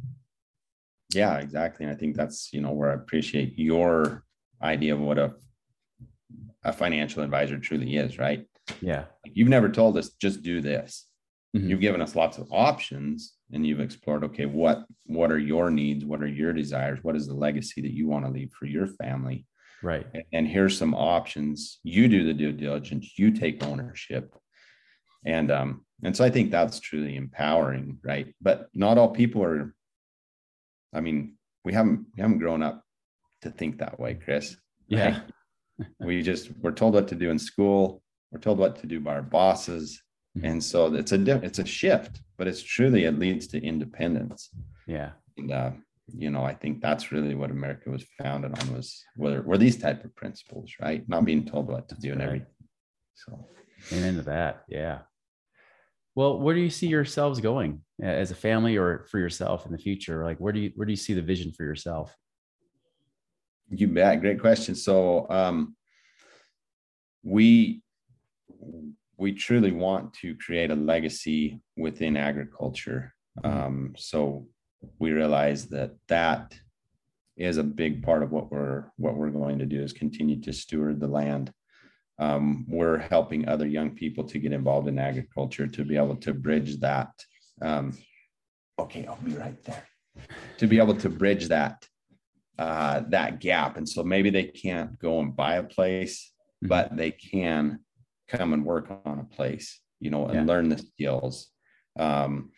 Yeah, 1.15 1.37
exactly. 1.39 1.85
And 1.85 1.95
I 1.95 1.99
think 1.99 2.17
that's, 2.17 2.53
you 2.53 2.61
know, 2.61 2.73
where 2.73 2.91
I 2.91 2.95
appreciate 2.95 3.59
your 3.59 4.25
idea 4.63 4.95
of 4.95 5.01
what 5.01 5.19
a 5.19 5.35
a 6.65 6.73
financial 6.73 7.23
advisor 7.23 7.59
truly 7.59 7.97
is, 7.97 8.19
right? 8.19 8.47
Yeah. 8.81 9.05
You've 9.25 9.49
never 9.49 9.69
told 9.69 9.97
us 9.97 10.11
just 10.21 10.43
do 10.43 10.61
this. 10.61 11.07
Mm-hmm. 11.57 11.69
You've 11.69 11.81
given 11.81 12.01
us 12.01 12.17
lots 12.17 12.39
of 12.39 12.49
options 12.51 13.35
and 13.53 13.67
you've 13.67 13.81
explored 13.81 14.25
okay, 14.25 14.47
what 14.47 14.85
what 15.05 15.31
are 15.31 15.39
your 15.39 15.71
needs? 15.71 16.05
What 16.05 16.23
are 16.23 16.29
your 16.29 16.53
desires? 16.53 17.01
What 17.03 17.17
is 17.17 17.27
the 17.27 17.35
legacy 17.35 17.83
that 17.83 17.93
you 17.93 18.09
want 18.09 18.25
to 18.25 18.31
leave 18.31 18.53
for 18.53 18.67
your 18.67 18.87
family? 18.87 19.45
Right. 19.83 20.07
And 20.33 20.47
here's 20.47 20.79
some 20.79 20.95
options. 20.95 21.81
You 21.83 22.09
do 22.09 22.25
the 22.25 22.35
due 22.35 22.53
diligence, 22.53 23.19
you 23.19 23.33
take 23.33 23.65
ownership. 23.65 24.35
And 25.25 25.51
um, 25.51 25.85
and 26.03 26.17
so 26.17 26.25
I 26.25 26.31
think 26.31 26.51
that's 26.51 26.81
truly 26.81 27.17
empowering, 27.17 27.99
right? 28.03 28.35
But 28.41 28.69
not 28.75 28.99
all 28.99 29.11
people 29.11 29.43
are, 29.45 29.75
I 30.93 31.01
mean, 31.01 31.37
we 31.65 31.73
haven't 31.73 32.07
we 32.17 32.23
haven't 32.23 32.39
grown 32.39 32.63
up 32.63 32.85
to 33.43 33.51
think 33.51 33.79
that 33.79 33.99
way, 34.01 34.15
Chris. 34.15 34.57
Yeah. 34.89 35.21
we 36.01 36.23
just 36.23 36.51
we're 36.61 36.73
told 36.73 36.95
what 36.95 37.09
to 37.09 37.15
do 37.15 37.31
in 37.31 37.39
school, 37.39 38.03
we're 38.31 38.41
told 38.41 38.59
what 38.59 38.77
to 38.81 38.87
do 38.87 39.01
by 39.01 39.15
our 39.15 39.23
bosses. 39.23 40.03
Mm-hmm. 40.37 40.47
And 40.47 40.65
so 40.65 40.93
it's 40.95 41.13
a 41.13 41.45
it's 41.45 41.59
a 41.59 41.67
shift, 41.67 42.21
but 42.39 42.49
it's 42.49 42.63
truly 42.63 43.05
it 43.05 43.19
leads 43.19 43.47
to 43.49 43.63
independence. 43.63 44.51
Yeah. 44.87 45.11
And 45.37 45.53
uh, 45.53 45.71
you 46.17 46.31
know 46.31 46.43
i 46.43 46.55
think 46.55 46.81
that's 46.81 47.13
really 47.13 47.35
what 47.35 47.51
america 47.51 47.91
was 47.91 48.05
founded 48.19 48.53
on 48.59 48.75
was 48.75 49.03
were, 49.17 49.43
were 49.43 49.59
these 49.59 49.79
type 49.79 50.05
of 50.05 50.15
principles 50.15 50.71
right? 50.81 51.09
Not 51.09 51.25
being 51.25 51.45
told 51.45 51.69
what 51.69 51.89
to 51.89 51.95
do 51.97 52.13
and 52.13 52.23
everything 52.23 52.47
so. 53.15 53.47
And 53.91 54.05
into 54.05 54.23
that 54.23 54.65
yeah. 54.69 55.01
Well 56.15 56.39
where 56.39 56.55
do 56.55 56.61
you 56.61 56.71
see 56.71 56.87
yourselves 56.87 57.41
going 57.41 57.83
as 58.01 58.31
a 58.31 58.35
family 58.35 58.77
or 58.77 59.07
for 59.11 59.19
yourself 59.19 59.67
in 59.67 59.73
the 59.73 59.79
future? 59.79 60.25
Like 60.25 60.39
where 60.39 60.53
do 60.53 60.61
you 60.61 60.73
where 60.75 60.87
do 60.87 60.93
you 60.93 60.97
see 60.97 61.15
the 61.15 61.23
vision 61.23 61.53
for 61.53 61.65
yourself? 61.65 62.15
You 63.71 63.89
bet 63.89 64.21
great 64.21 64.41
question. 64.41 64.75
So 64.75 65.27
um 65.31 65.77
we 67.23 67.83
we 69.17 69.33
truly 69.33 69.73
want 69.73 70.15
to 70.15 70.35
create 70.37 70.71
a 70.71 70.75
legacy 70.75 71.61
within 71.77 72.17
agriculture. 72.17 73.15
Mm-hmm. 73.43 73.59
um 73.59 73.95
so 73.97 74.47
we 74.99 75.13
realize 75.13 75.67
that 75.69 75.93
that 76.09 76.55
is 77.37 77.57
a 77.57 77.63
big 77.63 78.03
part 78.03 78.23
of 78.23 78.31
what 78.31 78.51
we're 78.51 78.85
what 78.97 79.17
we're 79.17 79.31
going 79.31 79.59
to 79.59 79.67
do 79.67 79.83
is 79.83 79.93
continue 79.93 80.41
to 80.41 80.53
steward 80.53 81.01
the 81.01 81.09
land. 81.09 81.53
Um, 82.19 82.67
we're 82.69 82.99
helping 82.99 83.49
other 83.49 83.67
young 83.67 83.91
people 83.91 84.25
to 84.25 84.39
get 84.39 84.53
involved 84.53 84.87
in 84.87 84.99
agriculture 84.99 85.67
to 85.67 85.85
be 85.85 85.97
able 85.97 86.17
to 86.17 86.35
bridge 86.35 86.79
that. 86.81 87.11
Um, 87.61 87.97
okay, 88.79 89.07
I'll 89.07 89.17
be 89.17 89.35
right 89.35 89.63
there. 89.65 89.85
To 90.59 90.67
be 90.67 90.79
able 90.79 90.95
to 90.97 91.09
bridge 91.09 91.49
that 91.49 91.87
uh, 92.59 93.01
that 93.09 93.41
gap, 93.41 93.77
and 93.77 93.89
so 93.89 94.05
maybe 94.05 94.31
they 94.31 94.45
can't 94.45 94.99
go 94.99 95.21
and 95.21 95.35
buy 95.35 95.55
a 95.55 95.63
place, 95.63 96.31
mm-hmm. 96.63 96.69
but 96.69 96.97
they 96.97 97.11
can 97.11 97.81
come 98.29 98.53
and 98.53 98.65
work 98.65 98.91
on 99.05 99.19
a 99.19 99.35
place, 99.35 99.81
you 100.01 100.11
know, 100.11 100.27
and 100.27 100.35
yeah. 100.35 100.45
learn 100.45 100.69
the 100.69 100.79
skills. 100.79 101.49
Um, 101.99 102.51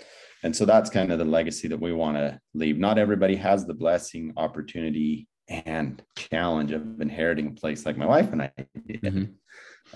and 0.45 0.55
so 0.55 0.67
that's 0.67 0.91
kind 0.91 1.11
of 1.11 1.19
the 1.19 1.25
legacy 1.25 1.69
that 1.69 1.81
we 1.81 1.95
want 1.95 2.19
to 2.19 2.39
leave. 2.53 2.79
Not 2.79 2.99
everybody 2.99 3.35
has 3.37 3.67
the 3.67 3.73
blessing, 3.73 4.35
opportunity, 4.37 5.27
and 5.49 6.03
challenge 6.17 6.71
of 6.71 7.01
inheriting 7.01 7.49
a 7.49 7.61
place 7.61 7.87
like 7.87 7.97
my 7.97 8.05
wife 8.05 8.31
and 8.31 8.43
I 8.43 8.53
did. 8.87 9.03
Mm-hmm. 9.03 9.25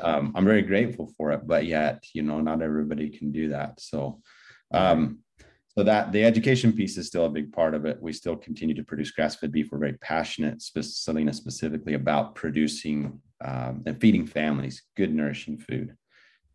um, 0.02 0.32
I'm 0.34 0.46
very 0.46 0.62
grateful 0.62 1.12
for 1.18 1.32
it, 1.32 1.46
but 1.46 1.66
yet, 1.66 2.02
you 2.14 2.22
know, 2.22 2.40
not 2.40 2.62
everybody 2.62 3.10
can 3.10 3.30
do 3.30 3.50
that. 3.50 3.78
So, 3.78 4.22
um, 4.72 5.18
so 5.76 5.84
that 5.84 6.12
the 6.12 6.24
education 6.24 6.72
piece 6.72 6.96
is 6.96 7.06
still 7.06 7.26
a 7.26 7.30
big 7.30 7.52
part 7.52 7.74
of 7.74 7.84
it. 7.84 7.98
We 8.00 8.14
still 8.14 8.36
continue 8.36 8.74
to 8.74 8.82
produce 8.82 9.10
grass-fed 9.10 9.52
beef. 9.52 9.68
We're 9.70 9.78
very 9.78 9.98
passionate, 9.98 10.62
Selena 10.62 11.34
specifically, 11.34 11.92
about 11.92 12.34
producing 12.34 13.20
um, 13.44 13.82
and 13.86 14.00
feeding 14.00 14.26
families 14.26 14.82
good, 14.96 15.14
nourishing 15.14 15.58
food, 15.58 15.94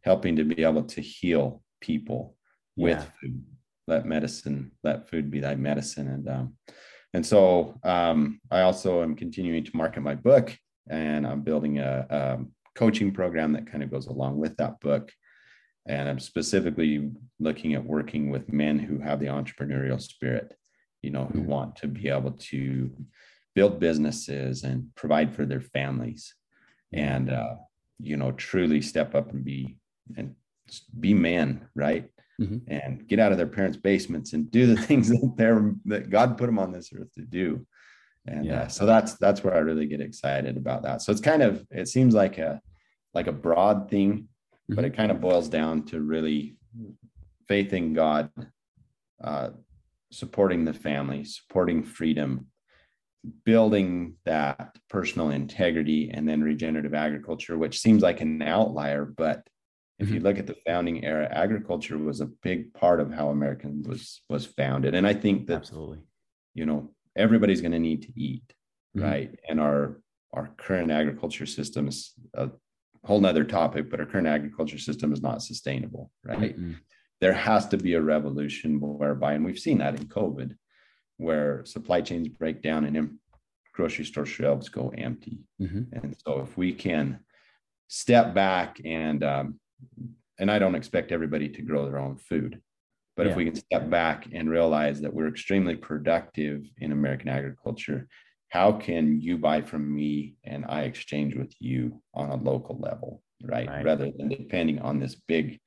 helping 0.01 0.35
to 0.37 0.43
be 0.43 0.63
able 0.63 0.83
to 0.83 1.01
heal 1.01 1.61
people 1.79 2.35
yeah. 2.75 2.85
with 2.85 3.11
food. 3.21 3.43
Let 3.87 4.05
medicine, 4.05 4.71
let 4.83 5.09
food 5.09 5.29
be 5.29 5.39
thy 5.39 5.55
medicine, 5.55 6.07
and 6.07 6.29
um, 6.29 6.53
and 7.13 7.25
so 7.25 7.79
um, 7.83 8.39
I 8.49 8.61
also 8.61 9.03
am 9.03 9.15
continuing 9.15 9.63
to 9.65 9.77
market 9.77 10.01
my 10.01 10.15
book, 10.15 10.57
and 10.89 11.27
I'm 11.27 11.41
building 11.41 11.79
a, 11.79 12.05
a 12.09 12.37
coaching 12.75 13.11
program 13.11 13.53
that 13.53 13.71
kind 13.71 13.83
of 13.83 13.91
goes 13.91 14.07
along 14.07 14.37
with 14.37 14.57
that 14.57 14.79
book. 14.79 15.11
And 15.85 16.07
I'm 16.07 16.19
specifically 16.19 17.11
looking 17.39 17.73
at 17.73 17.83
working 17.83 18.29
with 18.29 18.51
men 18.51 18.79
who 18.79 18.99
have 18.99 19.19
the 19.19 19.27
entrepreneurial 19.27 20.01
spirit, 20.01 20.53
you 21.01 21.11
know, 21.11 21.25
who 21.25 21.39
mm-hmm. 21.39 21.49
want 21.49 21.75
to 21.77 21.87
be 21.87 22.09
able 22.09 22.31
to 22.31 22.89
build 23.53 23.79
businesses 23.79 24.63
and 24.63 24.87
provide 24.95 25.35
for 25.35 25.45
their 25.45 25.61
families 25.61 26.33
and, 26.93 27.29
uh, 27.29 27.55
you 27.99 28.17
know, 28.17 28.31
truly 28.31 28.81
step 28.81 29.13
up 29.13 29.31
and 29.31 29.43
be 29.43 29.77
and 30.17 30.35
be 30.99 31.13
men, 31.13 31.67
right? 31.75 32.09
Mm-hmm. 32.41 32.57
And 32.67 33.07
get 33.07 33.19
out 33.19 33.31
of 33.31 33.37
their 33.37 33.45
parents' 33.45 33.77
basements 33.77 34.33
and 34.33 34.49
do 34.49 34.65
the 34.65 34.81
things 34.87 35.09
that 35.09 35.33
they're 35.37 35.73
that 35.85 36.09
God 36.09 36.37
put 36.37 36.47
them 36.47 36.57
on 36.57 36.71
this 36.71 36.91
earth 36.91 37.13
to 37.13 37.21
do 37.21 37.65
and 38.25 38.45
yeah. 38.45 38.61
uh, 38.61 38.67
so 38.67 38.85
that's 38.85 39.15
that's 39.15 39.43
where 39.43 39.53
i 39.53 39.59
really 39.59 39.85
get 39.85 40.01
excited 40.01 40.57
about 40.57 40.83
that 40.83 41.01
so 41.01 41.11
it's 41.11 41.21
kind 41.21 41.43
of 41.43 41.65
it 41.71 41.87
seems 41.87 42.13
like 42.13 42.37
a 42.37 42.61
like 43.13 43.27
a 43.27 43.31
broad 43.31 43.89
thing 43.89 44.13
mm-hmm. 44.13 44.75
but 44.75 44.85
it 44.85 44.95
kind 44.95 45.11
of 45.11 45.21
boils 45.21 45.49
down 45.49 45.83
to 45.83 46.01
really 46.01 46.55
faith 47.47 47.73
in 47.73 47.93
god 47.93 48.29
uh, 49.23 49.49
supporting 50.11 50.65
the 50.65 50.73
family 50.73 51.23
supporting 51.23 51.83
freedom 51.83 52.47
building 53.45 54.15
that 54.25 54.75
personal 54.89 55.29
integrity 55.29 56.11
and 56.11 56.27
then 56.27 56.41
regenerative 56.41 56.93
agriculture 56.93 57.57
which 57.57 57.79
seems 57.79 58.03
like 58.03 58.21
an 58.21 58.41
outlier 58.41 59.05
but 59.05 59.47
if 59.99 60.09
you 60.09 60.15
mm-hmm. 60.15 60.25
look 60.25 60.39
at 60.39 60.47
the 60.47 60.55
founding 60.65 61.03
era 61.05 61.27
agriculture 61.31 61.97
was 61.97 62.19
a 62.19 62.25
big 62.25 62.73
part 62.73 62.99
of 62.99 63.11
how 63.11 63.29
american 63.29 63.83
was 63.83 64.21
was 64.29 64.45
founded 64.45 64.95
and 64.95 65.07
i 65.07 65.13
think 65.13 65.47
that 65.47 65.57
absolutely 65.57 65.99
you 66.53 66.65
know 66.65 66.89
everybody's 67.15 67.61
going 67.61 67.71
to 67.71 67.79
need 67.79 68.01
to 68.01 68.19
eat 68.19 68.53
mm-hmm. 68.95 69.05
right 69.05 69.39
and 69.47 69.59
our 69.59 70.01
our 70.33 70.49
current 70.57 70.91
agriculture 70.91 71.45
system 71.45 71.87
is 71.87 72.13
a 72.33 72.49
whole 73.05 73.19
nother 73.19 73.43
topic 73.43 73.89
but 73.89 73.99
our 73.99 74.05
current 74.05 74.27
agriculture 74.27 74.79
system 74.79 75.13
is 75.13 75.21
not 75.21 75.41
sustainable 75.41 76.11
right 76.23 76.57
mm-hmm. 76.57 76.73
there 77.21 77.33
has 77.33 77.67
to 77.67 77.77
be 77.77 77.93
a 77.93 78.01
revolution 78.01 78.79
whereby 78.79 79.33
and 79.33 79.45
we've 79.45 79.59
seen 79.59 79.77
that 79.77 79.99
in 79.99 80.05
covid 80.07 80.55
where 81.17 81.63
supply 81.65 82.01
chains 82.01 82.27
break 82.27 82.61
down 82.61 82.85
and 82.85 83.17
grocery 83.73 84.05
store 84.05 84.25
shelves 84.25 84.69
go 84.69 84.91
empty 84.97 85.39
mm-hmm. 85.61 85.83
and 85.93 86.15
so 86.25 86.41
if 86.41 86.57
we 86.57 86.71
can 86.71 87.19
step 87.87 88.33
back 88.33 88.81
and 88.85 89.23
um, 89.23 89.59
and 90.39 90.51
i 90.51 90.59
don't 90.59 90.75
expect 90.75 91.11
everybody 91.11 91.49
to 91.49 91.61
grow 91.61 91.85
their 91.85 91.99
own 91.99 92.15
food 92.15 92.61
but 93.15 93.25
yeah. 93.25 93.31
if 93.31 93.37
we 93.37 93.45
can 93.45 93.55
step 93.55 93.89
back 93.89 94.27
and 94.33 94.49
realize 94.49 95.01
that 95.01 95.13
we're 95.13 95.27
extremely 95.27 95.75
productive 95.75 96.65
in 96.79 96.91
American 96.91 97.29
agriculture, 97.29 98.07
how 98.49 98.71
can 98.71 99.21
you 99.21 99.37
buy 99.37 99.61
from 99.61 99.93
me 99.93 100.35
and 100.43 100.65
I 100.67 100.83
exchange 100.83 101.35
with 101.35 101.53
you 101.59 102.01
on 102.13 102.29
a 102.29 102.35
local 102.35 102.79
level, 102.79 103.21
right? 103.43 103.67
right. 103.67 103.85
Rather 103.85 104.11
than 104.17 104.29
depending 104.29 104.79
on 104.79 104.99
this 104.99 105.15
big, 105.15 105.59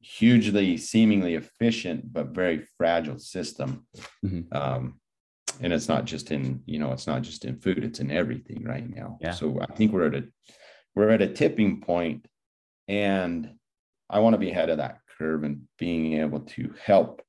hugely 0.00 0.76
seemingly 0.76 1.34
efficient 1.34 2.12
but 2.12 2.28
very 2.28 2.64
fragile 2.76 3.18
system. 3.18 3.86
Mm-hmm. 4.24 4.56
Um, 4.56 5.00
and 5.60 5.72
it's 5.72 5.88
not 5.88 6.04
just 6.04 6.30
in 6.32 6.62
you 6.66 6.78
know 6.78 6.92
it's 6.92 7.06
not 7.06 7.22
just 7.22 7.46
in 7.46 7.58
food 7.58 7.82
it's 7.82 8.00
in 8.00 8.10
everything 8.10 8.62
right 8.62 8.94
now 8.94 9.16
yeah. 9.22 9.30
so 9.30 9.58
i 9.62 9.74
think 9.74 9.90
we're 9.90 10.08
at 10.08 10.14
a 10.14 10.24
we're 10.94 11.08
at 11.08 11.22
a 11.22 11.32
tipping 11.32 11.80
point 11.80 12.26
and 12.88 13.50
i 14.10 14.18
want 14.18 14.34
to 14.34 14.38
be 14.38 14.50
ahead 14.50 14.70
of 14.70 14.78
that 14.78 14.98
curve 15.18 15.44
and 15.44 15.62
being 15.78 16.20
able 16.20 16.40
to 16.40 16.72
help 16.82 17.22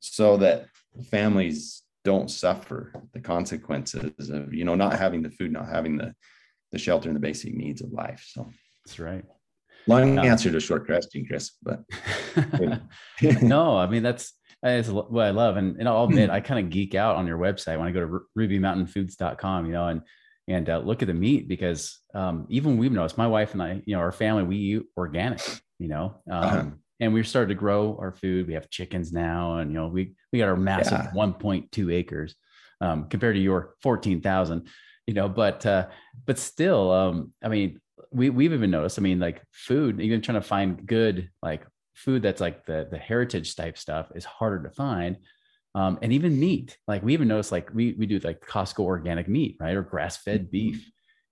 so 0.00 0.36
that 0.36 0.66
families 1.10 1.82
don't 2.04 2.30
suffer 2.30 2.92
the 3.12 3.20
consequences 3.20 4.30
of 4.30 4.52
you 4.52 4.64
know 4.64 4.74
not 4.74 4.98
having 4.98 5.22
the 5.22 5.30
food 5.30 5.52
not 5.52 5.68
having 5.68 5.96
the 5.96 6.14
the 6.72 6.78
shelter 6.78 7.08
and 7.08 7.16
the 7.16 7.20
basic 7.20 7.54
needs 7.54 7.82
of 7.82 7.92
life 7.92 8.24
so. 8.26 8.48
That's 8.84 8.98
right. 8.98 9.24
Long 9.86 10.18
um, 10.18 10.24
answer 10.24 10.50
to 10.50 10.60
short 10.60 10.86
question 10.86 11.26
chris 11.26 11.52
but 11.62 11.82
no 13.42 13.76
i 13.76 13.86
mean 13.86 14.02
that's 14.02 14.32
that's 14.62 14.88
what 14.88 15.24
i 15.24 15.30
love 15.30 15.56
and, 15.56 15.76
and 15.76 15.88
i'll 15.88 16.04
admit 16.04 16.30
i 16.30 16.40
kind 16.40 16.64
of 16.64 16.70
geek 16.70 16.94
out 16.94 17.16
on 17.16 17.26
your 17.26 17.38
website 17.38 17.78
when 17.78 17.88
i 17.88 17.90
go 17.90 18.00
to 18.00 18.20
rubymountainfoods.com 18.38 19.66
you 19.66 19.72
know 19.72 19.88
and 19.88 20.02
and 20.48 20.68
uh, 20.68 20.78
look 20.78 21.02
at 21.02 21.08
the 21.08 21.14
meat 21.14 21.48
because 21.48 22.00
um, 22.14 22.46
even 22.48 22.76
we've 22.76 22.92
noticed 22.92 23.18
my 23.18 23.26
wife 23.26 23.52
and 23.52 23.62
i 23.62 23.82
you 23.84 23.94
know 23.94 24.00
our 24.00 24.12
family 24.12 24.42
we 24.42 24.56
eat 24.56 24.82
organic 24.96 25.40
you 25.78 25.88
know 25.88 26.20
um, 26.30 26.42
uh-huh 26.42 26.70
and 27.02 27.12
we've 27.12 27.26
started 27.26 27.48
to 27.48 27.56
grow 27.56 27.96
our 28.00 28.12
food. 28.12 28.46
We 28.46 28.54
have 28.54 28.70
chickens 28.70 29.12
now, 29.12 29.56
and 29.56 29.72
you 29.72 29.76
know 29.76 29.88
we 29.88 30.14
we 30.32 30.38
got 30.38 30.48
our 30.48 30.56
massive 30.56 30.92
yeah. 30.92 31.10
1.2 31.12 31.92
acres 31.92 32.36
um, 32.80 33.08
compared 33.08 33.34
to 33.34 33.40
your 33.40 33.74
14,000. 33.82 34.68
You 35.08 35.14
know, 35.14 35.28
but 35.28 35.66
uh, 35.66 35.88
but 36.24 36.38
still, 36.38 36.92
um, 36.92 37.32
I 37.42 37.48
mean, 37.48 37.80
we 38.12 38.30
we've 38.30 38.52
even 38.52 38.70
noticed. 38.70 39.00
I 39.00 39.02
mean, 39.02 39.18
like 39.18 39.42
food, 39.50 40.00
even 40.00 40.22
trying 40.22 40.40
to 40.40 40.46
find 40.46 40.86
good 40.86 41.28
like 41.42 41.66
food 41.94 42.22
that's 42.22 42.40
like 42.40 42.64
the 42.66 42.86
the 42.88 42.98
heritage 42.98 43.56
type 43.56 43.76
stuff 43.76 44.12
is 44.14 44.24
harder 44.24 44.62
to 44.62 44.70
find. 44.70 45.16
Um, 45.74 45.98
and 46.02 46.12
even 46.12 46.38
meat, 46.38 46.76
like 46.86 47.02
we 47.02 47.14
even 47.14 47.28
noticed, 47.28 47.52
like 47.52 47.72
we 47.72 47.94
we 47.98 48.06
do 48.06 48.18
like 48.18 48.46
Costco 48.46 48.80
organic 48.80 49.28
meat, 49.28 49.56
right, 49.58 49.76
or 49.76 49.82
grass 49.82 50.18
fed 50.18 50.42
mm-hmm. 50.42 50.50
beef, 50.50 50.90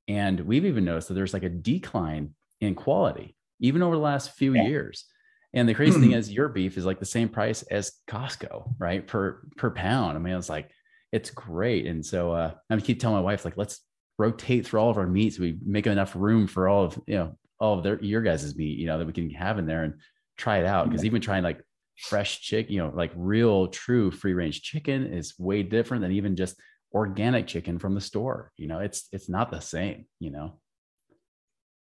and 0.09 0.41
we've 0.41 0.65
even 0.65 0.85
noticed 0.85 1.09
that 1.09 1.15
there's 1.15 1.35
like 1.35 1.43
a 1.43 1.51
decline 1.51 2.35
in 2.61 2.75
quality 2.75 3.37
even 3.61 3.83
over 3.83 3.95
the 3.95 4.03
last 4.03 4.33
few 4.33 4.55
yeah. 4.55 4.67
years. 4.67 5.05
And 5.53 5.69
the 5.69 5.75
crazy 5.75 6.01
thing 6.01 6.13
is, 6.15 6.33
your 6.33 6.49
beef 6.49 6.77
is 6.77 6.87
like 6.87 6.99
the 6.99 7.07
same 7.07 7.29
price 7.29 7.63
as 7.63 7.93
Costco, 8.09 8.75
right? 8.79 9.07
Per 9.07 9.43
per 9.57 9.71
pound. 9.71 10.17
I 10.17 10.21
mean, 10.21 10.35
it's 10.35 10.49
like 10.49 10.71
it's 11.13 11.31
great. 11.31 11.87
And 11.87 12.05
so 12.05 12.33
uh, 12.33 12.55
I 12.69 12.77
keep 12.79 13.01
telling 13.01 13.17
my 13.17 13.23
wife, 13.23 13.45
like, 13.45 13.57
let's 13.57 13.81
rotate 14.19 14.67
through 14.67 14.81
all 14.81 14.91
of 14.91 14.99
our 14.99 15.07
meats. 15.07 15.37
So 15.37 15.43
we 15.43 15.59
make 15.65 15.87
enough 15.87 16.15
room 16.15 16.47
for 16.47 16.69
all 16.69 16.85
of 16.85 17.01
you 17.07 17.17
know 17.17 17.37
all 17.59 17.77
of 17.77 17.85
their 17.85 18.01
your 18.03 18.23
guys' 18.23 18.57
meat, 18.57 18.79
you 18.79 18.87
know, 18.87 18.99
that 18.99 19.07
we 19.07 19.13
can 19.13 19.31
have 19.31 19.59
in 19.59 19.67
there 19.67 19.85
and 19.85 19.95
try 20.37 20.59
it 20.59 20.67
out. 20.67 20.89
Because 20.89 21.05
even 21.05 21.21
trying 21.21 21.43
like 21.43 21.61
fresh 22.01 22.41
chicken, 22.41 22.73
you 22.73 22.81
know, 22.81 22.93
like 22.95 23.13
real 23.15 23.69
true 23.69 24.11
free 24.11 24.33
range 24.33 24.63
chicken 24.63 25.07
is 25.07 25.39
way 25.39 25.63
different 25.63 26.03
than 26.03 26.13
even 26.13 26.37
just 26.37 26.57
organic 26.93 27.47
chicken 27.47 27.79
from 27.79 27.95
the 27.95 28.01
store. 28.01 28.53
You 28.57 28.67
know, 28.67 28.79
it's 28.81 29.09
it's 29.13 29.29
not 29.29 29.51
the 29.51 29.61
same. 29.61 30.07
You 30.19 30.31
know. 30.31 30.61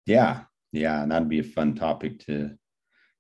Yeah, 0.07 0.43
yeah, 0.73 1.03
and 1.03 1.11
that'd 1.11 1.29
be 1.29 1.41
a 1.41 1.45
fun 1.45 1.75
topic 1.75 2.19
to 2.27 2.51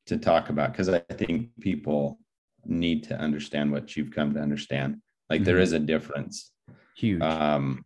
to 0.06 0.18
talk 0.18 0.48
about 0.48 0.72
because 0.72 0.88
I 0.88 1.00
think 1.00 1.50
people 1.60 2.18
need 2.64 3.04
to 3.04 3.18
understand 3.18 3.72
what 3.72 3.96
you've 3.96 4.10
come 4.10 4.34
to 4.34 4.40
understand. 4.40 5.00
Like 5.30 5.40
mm-hmm. 5.40 5.44
there 5.44 5.58
is 5.58 5.72
a 5.72 5.78
difference. 5.78 6.50
Huge. 6.96 7.22
Um, 7.22 7.84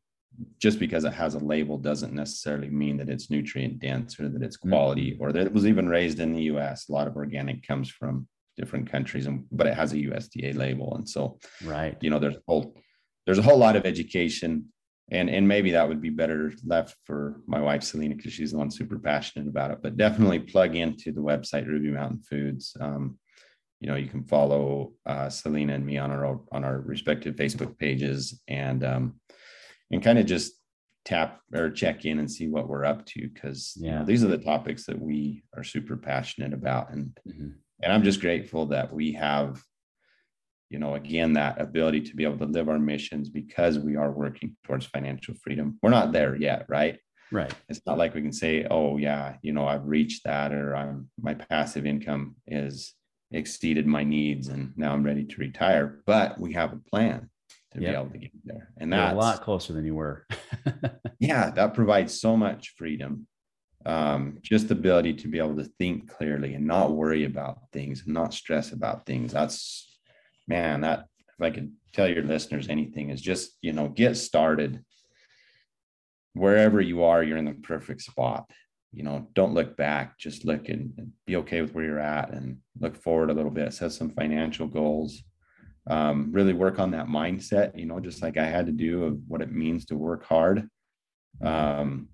just 0.59 0.79
because 0.79 1.05
it 1.05 1.15
has 1.15 1.35
a 1.35 1.39
label 1.39 1.79
doesn't 1.79 2.13
necessarily 2.13 2.69
mean 2.69 2.99
that 2.99 3.09
it's 3.09 3.31
nutrient 3.31 3.79
dense 3.79 4.21
or 4.21 4.29
that 4.29 4.43
it's 4.43 4.57
mm-hmm. 4.59 4.71
quality 4.71 5.17
or 5.21 5.33
that 5.33 5.47
it 5.47 5.53
was 5.53 5.67
even 5.67 5.89
raised 5.89 6.21
in 6.21 6.33
the 6.33 6.43
US. 6.45 6.89
A 6.89 6.93
lot 6.93 7.07
of 7.07 7.17
organic 7.17 7.67
comes 7.67 7.89
from 7.89 8.27
different 8.57 8.91
countries 8.91 9.27
and 9.27 9.45
but 9.53 9.67
it 9.67 9.75
has 9.75 9.93
a 9.93 9.97
USDA 9.97 10.57
label. 10.57 10.95
And 10.97 11.09
so 11.09 11.39
right, 11.65 11.97
you 12.01 12.11
know, 12.11 12.19
there's 12.19 12.37
a 12.37 12.43
whole 12.47 12.75
there's 13.25 13.39
a 13.39 13.43
whole 13.43 13.59
lot 13.59 13.77
of 13.77 13.87
education 13.87 14.67
and 15.11 15.31
and 15.31 15.47
maybe 15.47 15.71
that 15.73 15.89
would 15.89 16.01
be 16.01 16.11
better 16.11 16.53
left 16.65 16.97
for 17.05 17.41
my 17.47 17.61
wife 17.61 17.83
Selena 17.83 18.15
because 18.15 18.33
she's 18.33 18.53
the 18.53 18.59
one 18.59 18.71
super 18.71 18.99
passionate 18.99 19.49
about 19.49 19.71
it. 19.71 19.79
But 19.83 19.97
definitely 19.97 20.41
plug 20.41 20.75
into 20.75 21.13
the 21.13 21.21
website 21.21 21.67
Ruby 21.67 21.91
Mountain 21.91 22.23
Foods. 22.29 22.77
Um, 22.81 23.19
you 23.81 23.89
know, 23.89 23.97
you 23.97 24.09
can 24.09 24.25
follow 24.25 24.93
uh, 25.05 25.29
Selena 25.29 25.75
and 25.75 25.87
me 25.87 25.99
on 25.99 26.11
our 26.11 26.41
on 26.51 26.65
our 26.65 26.81
respective 26.81 27.37
Facebook 27.37 27.79
pages 27.79 28.41
and 28.49 28.83
um, 28.85 29.21
and 29.91 30.03
kind 30.03 30.19
of 30.19 30.27
just 30.27 30.55
tap 31.05 31.41
or 31.55 31.71
check 31.71 32.05
in 32.05 32.19
and 32.19 32.31
see 32.31 32.49
what 32.49 32.69
we're 32.69 32.85
up 32.85 33.07
to 33.07 33.29
because 33.33 33.75
yeah. 33.77 33.93
you 33.93 33.99
know, 34.01 34.05
these 34.05 34.25
are 34.25 34.29
the 34.29 34.39
topics 34.39 34.85
that 34.87 35.01
we 35.01 35.45
are 35.57 35.63
super 35.63 35.97
passionate 35.97 36.53
about 36.53 36.91
and 36.91 37.17
mm-hmm. 37.27 37.51
And 37.83 37.93
I'm 37.93 38.03
just 38.03 38.21
grateful 38.21 38.67
that 38.67 38.93
we 38.93 39.13
have 39.13 39.63
you 40.71 40.79
know 40.79 40.95
again 40.95 41.35
that 41.35 41.61
ability 41.61 42.01
to 42.03 42.17
be 42.17 42.25
able 42.25 42.39
to 42.39 42.53
live 42.53 42.69
our 42.69 42.79
missions 42.79 43.29
because 43.29 43.79
we 43.79 43.97
are 43.97 44.11
working 44.11 44.57
towards 44.65 44.87
financial 44.87 45.35
freedom. 45.43 45.79
We're 45.83 45.91
not 45.91 46.13
there 46.13 46.37
yet 46.37 46.67
right? 46.69 46.99
Right. 47.33 47.53
It's 47.69 47.81
not 47.87 47.99
like 47.99 48.15
we 48.15 48.23
can 48.23 48.33
say 48.33 48.67
oh 48.71 48.97
yeah 48.97 49.37
you 49.43 49.53
know 49.53 49.67
i've 49.67 49.87
reached 49.87 50.25
that 50.25 50.53
or 50.53 50.77
i'm 50.77 51.09
my 51.21 51.35
passive 51.35 51.87
income 51.87 52.37
is 52.47 52.95
exceeded 53.33 53.87
my 53.87 54.05
needs 54.05 54.49
and 54.49 54.73
now 54.77 54.93
i'm 54.93 55.03
ready 55.03 55.25
to 55.25 55.37
retire. 55.37 56.03
But 56.07 56.41
we 56.41 56.53
have 56.55 56.73
a 56.73 56.81
plan 56.91 57.29
to 57.73 57.81
yep. 57.81 57.91
be 57.91 57.97
able 57.97 58.11
to 58.11 58.19
get 58.19 58.31
there. 58.45 58.73
And 58.79 58.93
that's 58.93 59.13
a 59.13 59.17
lot 59.17 59.43
closer 59.43 59.73
than 59.73 59.85
you 59.85 59.95
were. 59.95 60.27
Yeah 61.19 61.51
that 61.51 61.73
provides 61.73 62.21
so 62.21 62.37
much 62.37 62.75
freedom 62.77 63.27
um, 63.87 64.39
just 64.43 64.69
the 64.69 64.75
ability 64.75 65.15
to 65.15 65.29
be 65.29 65.39
able 65.39 65.57
to 65.57 65.71
think 65.79 66.11
clearly 66.11 66.55
and 66.55 66.67
not 66.67 66.97
worry 66.97 67.25
about 67.25 67.59
things 67.73 68.03
and 68.05 68.13
not 68.13 68.35
stress 68.35 68.73
about 68.73 69.07
things. 69.07 69.33
That's 69.33 69.99
man, 70.49 70.81
that 70.83 71.07
if 71.19 71.41
I 71.41 71.51
could 71.51 71.73
tell 71.93 72.09
your 72.09 72.25
listeners 72.25 72.69
anything 72.69 73.11
is 73.11 73.21
just, 73.21 73.57
you 73.63 73.73
know, 73.73 73.89
get 73.89 74.17
started 74.17 74.85
wherever 76.35 76.81
you 76.81 77.05
are, 77.05 77.23
you're 77.23 77.39
in 77.39 77.45
the 77.45 77.53
perfect 77.53 78.03
spot. 78.03 78.51
You 78.93 79.03
know, 79.03 79.29
don't 79.35 79.55
look 79.55 79.77
back, 79.77 80.19
just 80.19 80.45
look 80.45 80.69
and 80.69 81.13
be 81.27 81.37
okay 81.37 81.61
with 81.61 81.73
where 81.73 81.85
you're 81.85 81.99
at 81.99 82.31
and 82.31 82.59
look 82.81 82.97
forward 82.97 83.31
a 83.31 83.35
little 83.35 83.51
bit, 83.51 83.73
set 83.73 83.93
some 83.93 84.11
financial 84.11 84.67
goals. 84.67 85.23
Um, 85.89 86.33
really 86.33 86.53
work 86.53 86.81
on 86.81 86.91
that 86.91 87.07
mindset, 87.07 87.79
you 87.79 87.87
know, 87.87 88.01
just 88.01 88.21
like 88.21 88.37
I 88.37 88.47
had 88.47 88.67
to 88.67 88.73
do 88.73 89.05
of 89.05 89.21
what 89.29 89.43
it 89.43 89.53
means 89.53 89.87
to 89.87 89.97
work 89.97 90.25
hard. 90.25 90.69
Um, 91.41 92.09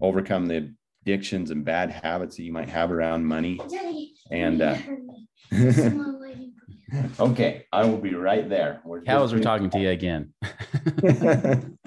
overcome 0.00 0.46
the 0.46 0.74
addictions 1.04 1.50
and 1.50 1.64
bad 1.64 1.90
habits 1.90 2.36
that 2.36 2.44
you 2.44 2.52
might 2.52 2.68
have 2.68 2.90
around 2.90 3.24
money. 3.26 3.60
And 4.30 4.62
uh, 4.62 4.76
okay, 7.20 7.66
I 7.72 7.84
will 7.84 7.98
be 7.98 8.14
right 8.14 8.48
there. 8.48 8.80
We're 8.84 9.02
Cows 9.02 9.32
are 9.32 9.40
talking 9.40 9.70
to 9.70 9.78
you 9.78 9.90
again. 9.90 10.32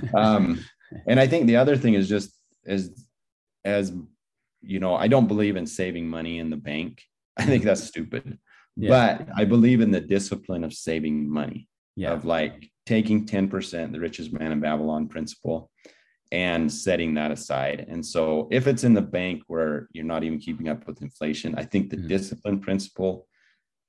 um, 0.14 0.64
and 1.06 1.18
I 1.18 1.26
think 1.26 1.46
the 1.46 1.56
other 1.56 1.76
thing 1.76 1.94
is 1.94 2.08
just 2.08 2.32
as 2.64 2.90
as 3.64 3.92
you 4.60 4.78
know, 4.78 4.94
I 4.94 5.08
don't 5.08 5.26
believe 5.26 5.56
in 5.56 5.66
saving 5.66 6.08
money 6.08 6.38
in 6.38 6.48
the 6.50 6.56
bank. 6.56 7.02
I 7.36 7.44
think 7.44 7.64
that's 7.64 7.82
stupid. 7.82 8.38
Yeah. 8.76 8.90
But 8.90 9.28
I 9.36 9.44
believe 9.44 9.80
in 9.80 9.90
the 9.90 10.00
discipline 10.00 10.62
of 10.62 10.72
saving 10.72 11.28
money. 11.28 11.68
Yeah. 11.96 12.12
Of 12.12 12.24
like 12.24 12.70
taking 12.86 13.26
10%, 13.26 13.92
the 13.92 14.00
richest 14.00 14.32
man 14.32 14.52
in 14.52 14.60
Babylon 14.60 15.08
principle, 15.08 15.70
and 16.32 16.72
setting 16.72 17.12
that 17.14 17.30
aside. 17.30 17.84
And 17.88 18.04
so 18.04 18.48
if 18.50 18.66
it's 18.66 18.84
in 18.84 18.94
the 18.94 19.02
bank 19.02 19.42
where 19.48 19.88
you're 19.92 20.04
not 20.04 20.24
even 20.24 20.38
keeping 20.38 20.68
up 20.68 20.86
with 20.86 21.02
inflation, 21.02 21.54
I 21.56 21.64
think 21.64 21.90
the 21.90 21.98
mm-hmm. 21.98 22.08
discipline 22.08 22.58
principle 22.58 23.28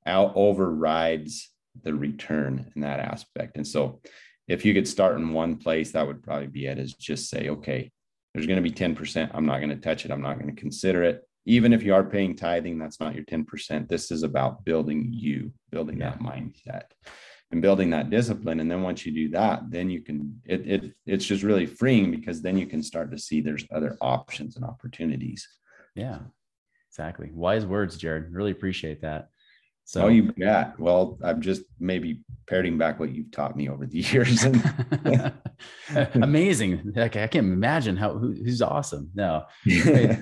out 0.06 0.34
overrides 0.36 1.49
the 1.84 1.93
return 1.93 2.69
in 2.75 2.82
that 2.82 2.99
aspect. 2.99 3.56
And 3.56 3.65
so 3.65 4.01
if 4.49 4.65
you 4.65 4.73
could 4.73 4.89
start 4.89 5.15
in 5.15 5.32
one 5.32 5.56
place, 5.56 5.93
that 5.93 6.06
would 6.06 6.21
probably 6.21 6.47
be 6.47 6.65
it 6.65 6.77
is 6.77 6.93
just 6.93 7.29
say, 7.29 7.47
okay, 7.47 7.89
there's 8.34 8.45
going 8.45 8.62
to 8.62 8.69
be 8.69 8.75
10%. 8.75 9.32
I'm 9.34 9.45
not 9.45 9.60
going 9.60 9.69
to 9.69 9.77
touch 9.77 10.03
it. 10.03 10.12
I'm 10.12 10.21
not 10.21 10.38
going 10.38 10.53
to 10.53 10.62
consider 10.62 11.03
it. 11.03 11.21
Even 11.45 11.71
if 11.71 11.82
you 11.82 11.93
are 11.93 12.03
paying 12.03 12.36
tithing, 12.36 12.77
that's 12.77 12.99
not 12.99 13.15
your 13.15 13.23
10%. 13.23 13.88
This 13.88 14.12
is 14.12 14.23
about 14.23 14.65
building 14.65 15.08
you, 15.12 15.53
building 15.71 15.99
yeah. 15.99 16.10
that 16.10 16.19
mindset 16.19 16.84
and 17.53 17.61
building 17.61 17.89
that 17.91 18.09
discipline 18.09 18.59
and 18.59 18.69
then 18.69 18.81
once 18.81 19.05
you 19.05 19.13
do 19.13 19.29
that 19.29 19.61
then 19.69 19.89
you 19.89 20.01
can 20.01 20.41
it, 20.43 20.67
it 20.67 20.93
it's 21.05 21.25
just 21.25 21.43
really 21.43 21.65
freeing 21.65 22.11
because 22.11 22.41
then 22.41 22.57
you 22.57 22.65
can 22.65 22.83
start 22.83 23.09
to 23.11 23.17
see 23.17 23.39
there's 23.39 23.65
other 23.71 23.95
options 24.01 24.57
and 24.57 24.65
opportunities. 24.65 25.47
Yeah 25.95 26.19
exactly. 26.93 27.31
Wise 27.33 27.65
words 27.65 27.97
jared. 27.97 28.31
Really 28.31 28.51
appreciate 28.51 29.01
that 29.01 29.29
so 29.86 30.04
oh, 30.04 30.08
you 30.08 30.32
bet. 30.32 30.80
Well, 30.80 31.17
I'm 31.24 31.41
just 31.41 31.63
maybe 31.80 32.22
parroting 32.48 32.78
back 32.78 33.00
what 33.00 33.13
you've 33.13 33.32
taught 33.32 33.56
me 33.56 33.69
over 33.69 33.86
the 33.86 34.00
years. 34.12 34.46
Amazing. 36.15 36.93
Like 36.96 37.15
I 37.15 37.28
can't 37.28 37.46
imagine 37.48 37.98
how 37.98 38.17
who, 38.17 38.34
who's 38.34 38.62
awesome. 38.62 39.10
No, 39.13 39.46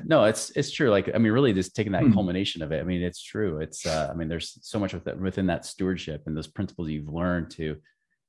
no, 0.05 0.23
it's 0.25 0.49
it's 0.51 0.71
true. 0.71 0.89
Like 0.89 1.11
I 1.13 1.17
mean, 1.19 1.31
really, 1.31 1.53
just 1.53 1.75
taking 1.75 1.91
that 1.93 2.03
hmm. 2.03 2.13
culmination 2.13 2.63
of 2.63 2.71
it. 2.71 2.79
I 2.79 2.83
mean, 2.83 3.01
it's 3.03 3.21
true. 3.21 3.59
It's 3.59 3.85
uh, 3.85 4.09
I 4.11 4.15
mean, 4.15 4.29
there's 4.29 4.57
so 4.61 4.79
much 4.79 4.93
within, 4.93 5.21
within 5.21 5.47
that 5.47 5.65
stewardship 5.65 6.23
and 6.25 6.35
those 6.35 6.47
principles 6.47 6.89
you've 6.89 7.09
learned 7.09 7.51
to, 7.51 7.77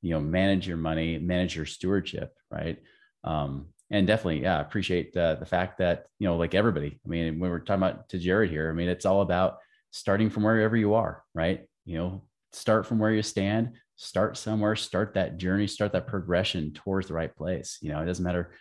you 0.02 0.10
know, 0.10 0.20
manage 0.20 0.68
your 0.68 0.76
money, 0.76 1.18
manage 1.18 1.56
your 1.56 1.66
stewardship, 1.66 2.32
right? 2.50 2.78
Um, 3.24 3.68
and 3.90 4.06
definitely, 4.06 4.42
yeah, 4.42 4.60
appreciate 4.60 5.16
uh, 5.16 5.36
the 5.36 5.46
fact 5.46 5.78
that 5.78 6.06
you 6.18 6.26
know, 6.28 6.36
like 6.36 6.54
everybody. 6.54 7.00
I 7.04 7.08
mean, 7.08 7.38
when 7.38 7.50
we're 7.50 7.60
talking 7.60 7.82
about 7.82 8.10
to 8.10 8.18
Jared 8.18 8.50
here, 8.50 8.68
I 8.68 8.74
mean, 8.74 8.88
it's 8.88 9.06
all 9.06 9.22
about 9.22 9.58
starting 9.92 10.30
from 10.30 10.42
wherever 10.42 10.76
you 10.76 10.94
are, 10.94 11.22
right? 11.34 11.66
You 11.84 11.98
know, 11.98 12.22
start 12.52 12.86
from 12.86 12.98
where 12.98 13.12
you 13.12 13.22
stand, 13.22 13.74
start 13.96 14.36
somewhere, 14.36 14.74
start 14.74 15.14
that 15.14 15.36
journey, 15.38 15.68
start 15.68 15.92
that 15.92 16.08
progression 16.08 16.72
towards 16.72 17.06
the 17.06 17.14
right 17.14 17.34
place. 17.34 17.78
You 17.80 17.92
know, 17.92 18.02
it 18.02 18.06
doesn't 18.06 18.24
matter 18.24 18.52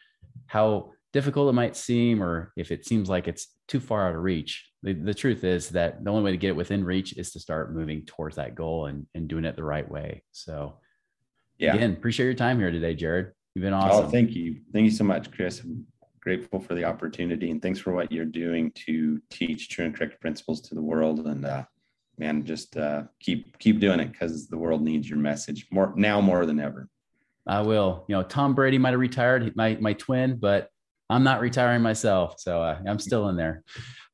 how 0.46 0.91
difficult 1.13 1.50
it 1.50 1.54
might 1.54 1.76
seem 1.76 2.22
or 2.22 2.54
if 2.56 2.72
it 2.72 2.86
seems 2.86 3.10
like 3.10 3.28
it's 3.28 3.48
too 3.67 3.80
far 3.80 4.08
out 4.08 4.15
of 4.15 4.22
reach. 4.22 4.70
The, 4.84 4.94
the 4.94 5.13
truth 5.13 5.44
is 5.44 5.70
that 5.70 6.04
the 6.04 6.10
only 6.10 6.24
way 6.24 6.32
to 6.32 6.38
get 6.38 6.50
it 6.50 6.56
within 6.56 6.84
reach 6.84 7.17
is 7.17 7.32
to 7.32 7.39
start 7.39 7.74
moving 7.74 8.06
towards 8.06 8.36
that 8.36 8.56
goal 8.56 8.86
and, 8.86 9.08
and 9.15 9.28
doing 9.28 9.46
it 9.46 9.56
the 9.56 9.63
right 9.63 9.89
way. 9.89 10.24
So, 10.32 10.80
yeah. 11.58 11.76
Again, 11.76 11.94
appreciate 11.94 12.26
your 12.26 12.34
time 12.34 12.60
here 12.60 12.72
today, 12.72 12.96
Jared. 12.96 13.34
You've 13.54 13.63
been 13.63 13.74
oh, 13.74 13.78
awesome. 13.78 14.06
Oh, 14.06 14.10
thank 14.10 14.32
you. 14.32 14.62
Thank 14.74 14.86
you 14.86 14.91
so 14.91 15.04
much, 15.04 15.32
Chris 15.32 15.62
grateful 16.22 16.60
for 16.60 16.76
the 16.76 16.86
opportunity 16.86 17.52
and 17.52 17.62
thanks 17.62 17.80
for 17.80 17.92
what 17.92 18.12
you're 18.12 18.26
doing 18.26 18.72
to 18.86 19.20
teach 19.30 19.70
true 19.70 19.86
and 19.86 19.96
correct 19.96 20.22
principles 20.22 20.62
to 20.62 20.76
the 20.76 20.82
world. 20.82 21.26
And 21.26 21.46
uh, 21.46 21.66
man, 22.18 22.46
just 22.46 22.78
uh, 22.78 23.04
keep 23.20 23.58
keep 23.60 23.80
doing 23.80 24.00
it 24.00 24.12
because 24.12 24.48
the 24.48 24.58
world 24.58 24.82
needs 24.82 25.10
your 25.10 25.20
message 25.20 25.68
more 25.72 25.94
now 25.96 26.22
more 26.22 26.46
than 26.46 26.60
ever. 26.60 26.88
I 27.48 27.62
will. 27.62 28.06
You 28.08 28.18
know, 28.18 28.24
Tom 28.24 28.54
Brady 28.54 28.78
might 28.78 28.92
have 28.92 29.00
retired, 29.00 29.56
my 29.56 29.76
my 29.82 29.94
twin, 29.94 30.38
but 30.38 30.70
I'm 31.10 31.24
not 31.24 31.42
retiring 31.42 31.82
myself, 31.82 32.36
so 32.40 32.62
uh, 32.62 32.80
I'm 32.88 33.00
still 33.00 33.28
in 33.30 33.36
there. 33.36 33.64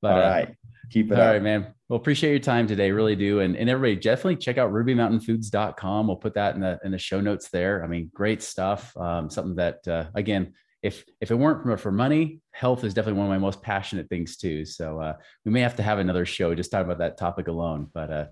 But 0.02 0.12
all 0.12 0.20
uh, 0.20 0.46
keep 0.89 1.12
it. 1.12 1.20
All 1.20 1.26
right, 1.26 1.41
man. 1.41 1.74
Well, 1.89 1.98
appreciate 1.98 2.32
your 2.32 2.39
time 2.39 2.67
today. 2.67 2.91
Really 2.91 3.15
do. 3.15 3.39
And, 3.39 3.56
and 3.56 3.70
everybody 3.70 3.96
definitely 3.96 4.38
check 4.38 4.58
out 4.58 4.72
rubymountainfoods.com. 4.74 6.08
We'll 6.08 6.17
put 6.17 6.34
that 6.34 6.56
in 6.56 6.62
the 6.62 6.80
in 6.84 6.91
the 6.91 6.98
show 6.98 7.22
notes 7.22 7.50
there. 7.50 7.84
I 7.84 7.88
mean, 7.88 8.12
great 8.13 8.41
stuff. 8.41 8.96
Um, 8.98 9.30
something 9.30 9.56
that 9.56 9.88
uh, 9.88 10.06
again 10.15 10.54
if 10.88 11.04
if 11.21 11.30
it 11.32 11.36
weren't 11.36 11.63
for, 11.63 11.78
for 11.78 11.91
money, 11.91 12.39
health 12.52 12.84
is 12.84 12.93
definitely 12.93 13.19
one 13.19 13.28
of 13.28 13.32
my 13.32 13.38
most 13.38 13.62
passionate 13.62 14.10
things 14.10 14.38
too. 14.38 14.65
So 14.65 15.00
uh, 15.00 15.13
we 15.45 15.52
may 15.52 15.62
have 15.62 15.76
to 15.76 15.84
have 15.84 16.00
another 16.00 16.26
show 16.26 16.56
just 16.56 16.71
talking 16.71 16.86
about 16.86 16.97
that 17.00 17.17
topic 17.17 17.47
alone. 17.47 17.89
But 17.93 18.10
uh, 18.10 18.26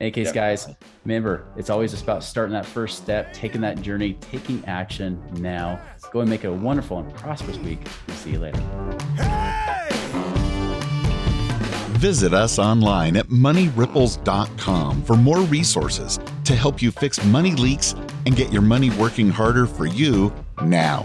in 0.00 0.06
any 0.06 0.10
case, 0.10 0.32
guys, 0.32 0.68
remember 1.04 1.46
it's 1.56 1.70
always 1.70 1.90
just 1.92 2.02
about 2.02 2.24
starting 2.24 2.54
that 2.54 2.66
first 2.66 2.98
step, 2.98 3.32
taking 3.32 3.60
that 3.60 3.82
journey, 3.82 4.14
taking 4.14 4.64
action 4.64 5.22
now. 5.34 5.80
Go 6.10 6.20
and 6.20 6.30
make 6.30 6.44
it 6.44 6.48
a 6.48 6.52
wonderful 6.52 6.98
and 6.98 7.14
prosperous 7.14 7.58
week. 7.58 7.80
We'll 8.06 8.16
see 8.16 8.30
you 8.32 8.38
later. 8.38 8.62
Visit 11.98 12.32
us 12.32 12.60
online 12.60 13.16
at 13.16 13.26
moneyripples.com 13.26 15.02
for 15.02 15.16
more 15.16 15.40
resources 15.40 16.20
to 16.44 16.54
help 16.54 16.80
you 16.80 16.92
fix 16.92 17.22
money 17.24 17.52
leaks 17.52 17.94
and 18.24 18.36
get 18.36 18.52
your 18.52 18.62
money 18.62 18.90
working 18.90 19.28
harder 19.28 19.66
for 19.66 19.86
you 19.86 20.32
now. 20.62 21.02